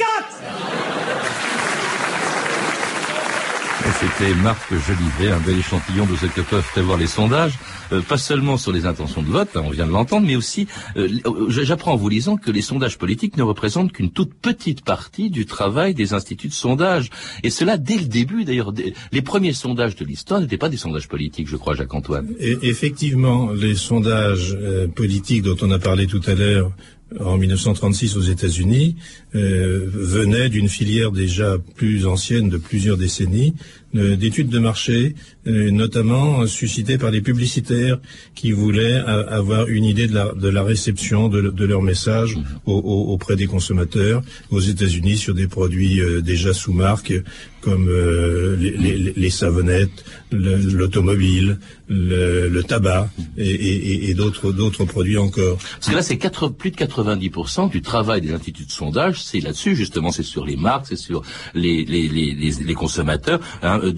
C'était 4.18 4.34
Marc 4.34 4.68
Jolivet, 4.70 5.32
un 5.32 5.38
bel 5.38 5.56
échantillon 5.56 6.04
de 6.04 6.16
ce 6.16 6.26
que 6.26 6.40
peuvent 6.40 6.68
prévoir 6.72 6.98
les 6.98 7.06
sondages, 7.06 7.56
euh, 7.92 8.00
pas 8.00 8.16
seulement 8.18 8.56
sur 8.56 8.72
les 8.72 8.84
intentions 8.84 9.22
de 9.22 9.28
vote, 9.28 9.50
hein, 9.54 9.62
on 9.64 9.70
vient 9.70 9.86
de 9.86 9.92
l'entendre, 9.92 10.26
mais 10.26 10.34
aussi, 10.34 10.66
euh, 10.96 11.08
j'apprends 11.48 11.92
en 11.92 11.96
vous 11.96 12.08
lisant 12.08 12.36
que 12.36 12.50
les 12.50 12.62
sondages 12.62 12.98
politiques 12.98 13.36
ne 13.36 13.44
représentent 13.44 13.92
qu'une 13.92 14.10
toute 14.10 14.34
petite 14.34 14.82
partie 14.82 15.30
du 15.30 15.46
travail 15.46 15.94
des 15.94 16.14
instituts 16.14 16.48
de 16.48 16.52
sondage. 16.52 17.10
Et 17.44 17.50
cela 17.50 17.78
dès 17.78 17.96
le 17.96 18.06
début, 18.06 18.44
d'ailleurs, 18.44 18.72
les 19.12 19.22
premiers 19.22 19.52
sondages 19.52 19.94
de 19.94 20.04
l'histoire 20.04 20.40
n'étaient 20.40 20.58
pas 20.58 20.68
des 20.68 20.76
sondages 20.76 21.06
politiques, 21.06 21.46
je 21.46 21.56
crois, 21.56 21.76
Jacques-Antoine. 21.76 22.28
Effectivement, 22.40 23.52
les 23.52 23.76
sondages 23.76 24.56
euh, 24.60 24.88
politiques 24.88 25.42
dont 25.42 25.56
on 25.62 25.70
a 25.70 25.78
parlé 25.78 26.08
tout 26.08 26.22
à 26.26 26.34
l'heure 26.34 26.72
en 27.20 27.38
1936 27.38 28.16
aux 28.16 28.22
États-Unis 28.22 28.96
euh, 29.34 29.86
venait 29.90 30.48
d'une 30.48 30.68
filière 30.68 31.10
déjà 31.10 31.56
plus 31.76 32.06
ancienne 32.06 32.48
de 32.48 32.58
plusieurs 32.58 32.96
décennies 32.96 33.54
euh, 33.87 33.87
d'études 33.94 34.48
de 34.50 34.58
marché, 34.58 35.14
euh, 35.46 35.70
notamment 35.70 36.46
suscitées 36.46 36.98
par 36.98 37.10
les 37.10 37.20
publicitaires 37.22 37.98
qui 38.34 38.52
voulaient 38.52 38.94
avoir 38.96 39.66
une 39.68 39.84
idée 39.84 40.06
de 40.06 40.14
la, 40.14 40.32
de 40.34 40.48
la 40.48 40.62
réception 40.62 41.28
de, 41.28 41.40
de 41.50 41.64
leur 41.64 41.80
message 41.82 42.36
au- 42.66 42.72
au- 42.74 43.12
auprès 43.12 43.36
des 43.36 43.46
consommateurs 43.46 44.22
aux 44.50 44.60
États-Unis 44.60 45.16
sur 45.16 45.34
des 45.34 45.46
produits 45.48 46.00
euh, 46.00 46.20
déjà 46.20 46.52
sous 46.52 46.72
marque 46.72 47.14
comme 47.60 47.88
euh, 47.88 48.56
les, 48.56 49.30
savonnettes, 49.30 50.04
le- 50.30 50.56
l'automobile, 50.56 51.58
le, 51.88 52.62
tabac 52.62 53.10
et, 53.36 54.14
d'autres 54.14 54.52
d'autres 54.52 54.84
produits 54.84 55.18
encore. 55.18 55.58
Parce 55.58 55.88
que 55.90 55.96
là, 55.96 56.02
c'est 56.02 56.18
plus 56.56 56.70
de 56.70 56.76
90% 56.76 57.70
du 57.70 57.82
travail 57.82 58.20
des 58.20 58.32
instituts 58.32 58.64
de 58.66 58.70
sondage, 58.70 59.22
c'est 59.22 59.40
là-dessus 59.40 59.74
justement, 59.74 60.12
c'est 60.12 60.22
sur 60.22 60.44
les 60.46 60.56
marques, 60.56 60.86
c'est 60.88 60.96
sur 60.96 61.22
les, 61.54 61.84
les, 61.84 62.08
les 62.08 62.74
consommateurs. 62.74 63.40
hein. 63.62 63.77
Euh, 63.82 63.92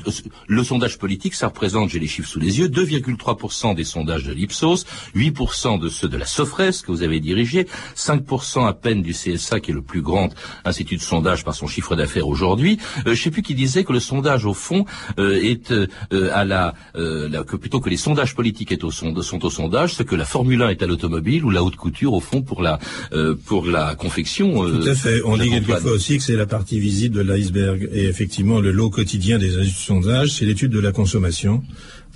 Le 0.46 0.64
sondage 0.64 0.98
politique, 0.98 1.34
ça 1.34 1.48
représente, 1.48 1.90
j'ai 1.90 1.98
les 1.98 2.06
chiffres 2.06 2.28
sous 2.28 2.40
les 2.40 2.58
yeux, 2.58 2.68
2,3% 2.68 3.74
des 3.74 3.84
sondages 3.84 4.24
de 4.24 4.32
l'Ipsos, 4.32 4.84
8% 5.14 5.78
de 5.80 5.88
ceux 5.88 6.08
de 6.08 6.16
la 6.16 6.26
Sofres 6.26 6.82
que 6.84 6.92
vous 6.92 7.02
avez 7.02 7.20
dirigé, 7.20 7.66
5% 7.96 8.66
à 8.66 8.72
peine 8.72 9.02
du 9.02 9.12
CSA 9.12 9.60
qui 9.60 9.70
est 9.70 9.74
le 9.74 9.82
plus 9.82 10.02
grand 10.02 10.30
institut 10.64 10.96
de 10.96 11.02
sondage 11.02 11.44
par 11.44 11.54
son 11.54 11.66
chiffre 11.66 11.96
d'affaires 11.96 12.26
aujourd'hui. 12.28 12.78
Euh, 13.06 13.14
je 13.14 13.22
sais 13.22 13.30
plus 13.30 13.42
qui 13.42 13.54
disait 13.54 13.84
que 13.84 13.92
le 13.92 14.00
sondage 14.00 14.44
au 14.46 14.54
fond 14.54 14.84
euh, 15.18 15.40
est 15.42 15.70
euh, 15.72 15.86
euh, 16.12 16.30
à 16.32 16.44
la, 16.44 16.74
euh, 16.96 17.28
la- 17.28 17.44
que 17.44 17.56
plutôt 17.56 17.80
que 17.80 17.90
les 17.90 17.96
sondages 17.96 18.34
politiques 18.34 18.72
est 18.72 18.84
au 18.84 18.90
sont 18.90 19.44
au 19.44 19.50
sondage, 19.50 19.94
ce 19.94 20.02
que 20.02 20.14
la 20.16 20.24
Formule 20.24 20.62
1 20.62 20.68
est 20.70 20.82
à 20.82 20.86
l'automobile 20.86 21.44
ou 21.44 21.50
la 21.50 21.62
haute 21.62 21.76
couture 21.76 22.12
au 22.12 22.20
fond 22.20 22.42
pour 22.42 22.62
la 22.62 22.78
euh, 23.12 23.34
pour 23.46 23.66
la 23.66 23.94
confection. 23.94 24.64
euh, 24.64 24.80
Tout 24.82 24.88
à 24.88 24.94
fait. 24.94 25.22
On 25.24 25.36
dit 25.36 25.50
quelquefois 25.50 25.92
aussi 25.92 26.16
que 26.18 26.22
c'est 26.22 26.36
la 26.36 26.46
partie 26.46 26.78
visible 26.78 27.16
de 27.16 27.22
l'iceberg. 27.22 27.88
Et 27.92 28.04
effectivement, 28.06 28.60
le 28.60 28.70
lot 28.72 28.90
quotidien 28.90 29.38
des 29.38 29.58
de 29.70 29.76
sondage, 29.76 30.32
c'est 30.32 30.44
l'étude 30.44 30.70
de 30.72 30.80
la 30.80 30.92
consommation, 30.92 31.62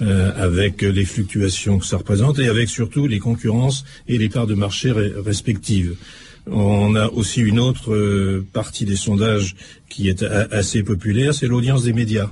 euh, 0.02 0.32
avec 0.36 0.82
les 0.82 1.04
fluctuations 1.04 1.78
que 1.78 1.86
ça 1.86 1.96
représente 1.98 2.38
et 2.38 2.48
avec 2.48 2.68
surtout 2.68 3.06
les 3.06 3.18
concurrences 3.18 3.84
et 4.08 4.18
les 4.18 4.28
parts 4.28 4.46
de 4.46 4.54
marché 4.54 4.90
re- 4.90 5.20
respectives. 5.24 5.94
On 6.46 6.94
a 6.94 7.08
aussi 7.08 7.40
une 7.40 7.58
autre 7.58 7.94
euh, 7.94 8.44
partie 8.52 8.84
des 8.84 8.96
sondages 8.96 9.56
qui 9.88 10.08
est 10.08 10.22
assez 10.22 10.82
populaire, 10.82 11.32
c'est 11.32 11.46
l'audience 11.46 11.84
des 11.84 11.92
médias. 11.92 12.30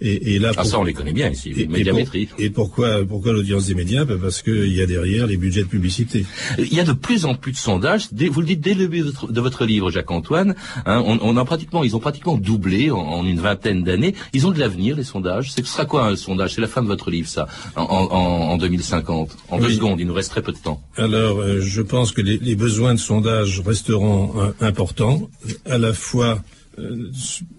Et, 0.00 0.34
et 0.34 0.38
là, 0.38 0.52
Ah, 0.56 0.64
ça, 0.64 0.78
on 0.78 0.84
les 0.84 0.92
connaît 0.94 1.12
bien 1.12 1.30
ici, 1.30 1.50
Et, 1.56 1.62
et 1.62 1.66
médiamétrie. 1.66 2.26
pour- 2.26 2.40
et 2.40 2.50
pourquoi, 2.50 3.04
pourquoi 3.04 3.32
l'audience 3.32 3.66
des 3.66 3.74
médias 3.74 4.04
Ben 4.04 4.18
Parce 4.18 4.42
qu'il 4.42 4.72
y 4.74 4.80
a 4.80 4.86
derrière 4.86 5.26
les 5.26 5.36
budgets 5.36 5.62
de 5.62 5.68
publicité. 5.68 6.24
Il 6.58 6.72
y 6.72 6.80
a 6.80 6.84
de 6.84 6.92
plus 6.92 7.24
en 7.26 7.34
plus 7.34 7.52
de 7.52 7.56
sondages. 7.56 8.08
Vous 8.30 8.40
le 8.40 8.46
dites 8.46 8.60
dès 8.60 8.74
le 8.74 8.88
début 8.88 9.00
de 9.28 9.40
votre, 9.40 9.64
livre, 9.64 9.90
Jacques-Antoine. 9.90 10.54
hein, 10.86 11.02
on, 11.06 11.18
on 11.22 11.36
a 11.36 11.44
pratiquement, 11.44 11.84
ils 11.84 11.94
ont 11.96 12.00
pratiquement 12.00 12.36
doublé 12.36 12.90
en, 12.90 12.98
en 12.98 13.24
une 13.26 13.40
vingtaine 13.40 13.82
d'années. 13.84 14.14
Ils 14.32 14.46
ont 14.46 14.50
de 14.52 14.58
l'avenir, 14.58 14.96
les 14.96 15.04
sondages. 15.04 15.52
C'est 15.52 15.64
ce 15.66 15.72
sera 15.72 15.84
quoi 15.84 16.06
un 16.06 16.16
sondage? 16.16 16.54
C'est 16.54 16.60
la 16.62 16.66
fin 16.66 16.82
de 16.82 16.86
votre 16.86 17.10
livre, 17.10 17.28
ça, 17.28 17.46
en, 17.76 17.82
en, 17.82 18.52
en 18.52 18.56
2050. 18.58 19.36
En 19.50 19.58
deux 19.58 19.70
secondes, 19.70 20.00
il 20.00 20.06
nous 20.06 20.14
reste 20.14 20.30
très 20.30 20.42
peu 20.42 20.52
de 20.52 20.58
temps. 20.58 20.80
Alors, 20.96 21.40
euh, 21.40 21.60
je 21.60 21.82
pense 21.82 22.12
que 22.12 22.22
les, 22.22 22.38
les 22.38 22.56
besoins 22.56 22.94
de 22.94 22.98
sondage 22.98 23.60
resteront 23.60 24.32
euh, 24.40 24.52
importants, 24.60 25.28
à 25.66 25.78
la 25.78 25.92
fois 25.92 26.42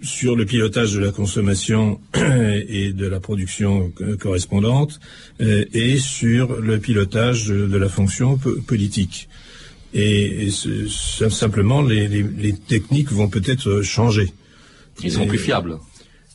sur 0.01 0.35
le 0.35 0.45
pilotage 0.45 0.93
de 0.93 0.99
la 0.99 1.11
consommation 1.11 1.99
et 2.15 2.93
de 2.93 3.07
la 3.07 3.19
production 3.19 3.91
euh, 4.01 4.17
correspondante, 4.17 4.99
euh, 5.41 5.65
et 5.73 5.97
sur 5.97 6.59
le 6.61 6.79
pilotage 6.79 7.47
de, 7.47 7.77
la 7.77 7.89
fonction 7.89 8.37
po- 8.37 8.55
politique. 8.67 9.27
Et, 9.93 10.49
simplement, 11.29 11.81
les, 11.81 12.07
les- 12.07 12.23
les 12.23 12.53
techniques 12.53 13.11
vont 13.11 13.27
peut-être 13.27 13.81
changer. 13.81 14.31
Ils 15.03 15.11
sont 15.11 15.23
Et- 15.23 15.27
plus 15.27 15.37
fiables. 15.39 15.77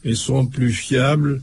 Ils 0.04 0.16
sont 0.16 0.46
plus 0.46 0.72
fiables, 0.72 1.42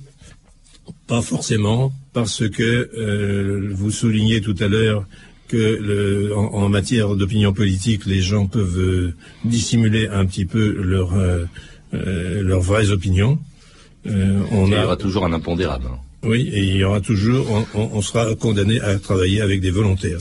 pas 1.07 1.21
forcément, 1.21 1.91
parce 2.13 2.47
que 2.47 2.89
euh, 2.97 3.69
vous 3.73 3.91
soulignez 3.91 4.41
tout 4.41 4.55
à 4.59 4.67
l'heure 4.67 5.05
que 5.53 5.63
le- 5.89 6.35
en, 6.35 6.45
en 6.63 6.69
matière 6.69 7.07
d'opinion 7.15 7.51
politique, 7.53 8.05
les 8.13 8.21
gens 8.21 8.45
peuvent 8.47 8.79
euh, 8.79 9.13
dissimuler 9.45 10.07
un 10.07 10.25
petit 10.25 10.45
peu 10.45 10.65
leur, 10.93 11.09
euh, 11.13 11.45
euh, 11.93 12.41
leurs 12.49 12.61
vraies 12.69 12.89
opinions. 12.97 13.37
On 14.05 14.65
il 14.67 14.71
y 14.71 14.75
a, 14.75 14.85
aura 14.85 14.97
toujours 14.97 15.23
un 15.25 15.33
impondérable. 15.33 15.85
hein. 15.91 15.99
Oui, 16.23 16.49
et 16.53 16.63
il 16.63 16.75
y 16.77 16.83
aura 16.83 17.01
toujours, 17.01 17.45
on, 17.73 18.01
sera 18.01 18.33
condamné 18.35 18.79
à 18.79 18.97
travailler 18.97 19.41
avec 19.41 19.61
des 19.61 19.71
volontaires. 19.71 20.19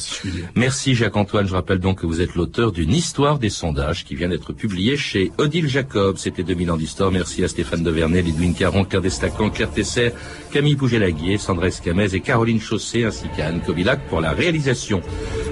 Merci 0.54 0.94
Jacques-Antoine. 0.94 1.46
Je 1.46 1.54
rappelle 1.54 1.78
donc 1.78 2.00
que 2.00 2.06
vous 2.06 2.20
êtes 2.20 2.34
l'auteur 2.34 2.72
d'une 2.72 2.92
histoire 2.92 3.38
des 3.38 3.50
sondages 3.50 4.04
qui 4.04 4.14
vient 4.14 4.28
d'être 4.28 4.52
publiée 4.52 4.96
chez 4.96 5.30
Odile 5.38 5.68
Jacob. 5.68 6.16
C'était 6.18 6.42
2000 6.42 6.70
ans 6.72 6.76
d'histoire. 6.76 7.12
Merci 7.12 7.44
à 7.44 7.48
Stéphane 7.48 7.82
Devernay, 7.82 8.22
Lidwin 8.22 8.54
Caron, 8.54 8.84
Claire 8.84 9.02
Destacan, 9.02 9.50
Claire 9.50 9.70
Tesser, 9.70 10.12
Camille 10.50 10.76
Pouget-Laguier, 10.76 11.38
Sandra 11.38 11.68
et 11.68 12.20
Caroline 12.20 12.60
Chaussé 12.60 13.04
ainsi 13.04 13.26
qu'à 13.36 13.46
Anne 13.46 13.60
Kobilac 13.60 14.00
pour 14.08 14.20
la 14.20 14.32
réalisation. 14.32 15.00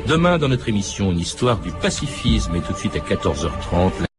Demain, 0.07 0.39
dans 0.39 0.49
notre 0.49 0.69
émission, 0.69 1.13
une 1.13 1.21
histoire 1.21 1.61
du 1.61 1.71
pacifisme 1.71 2.57
et 2.57 2.61
tout 2.61 2.73
de 2.73 2.79
suite 2.79 2.97
à 2.97 3.15
14h30. 3.15 4.10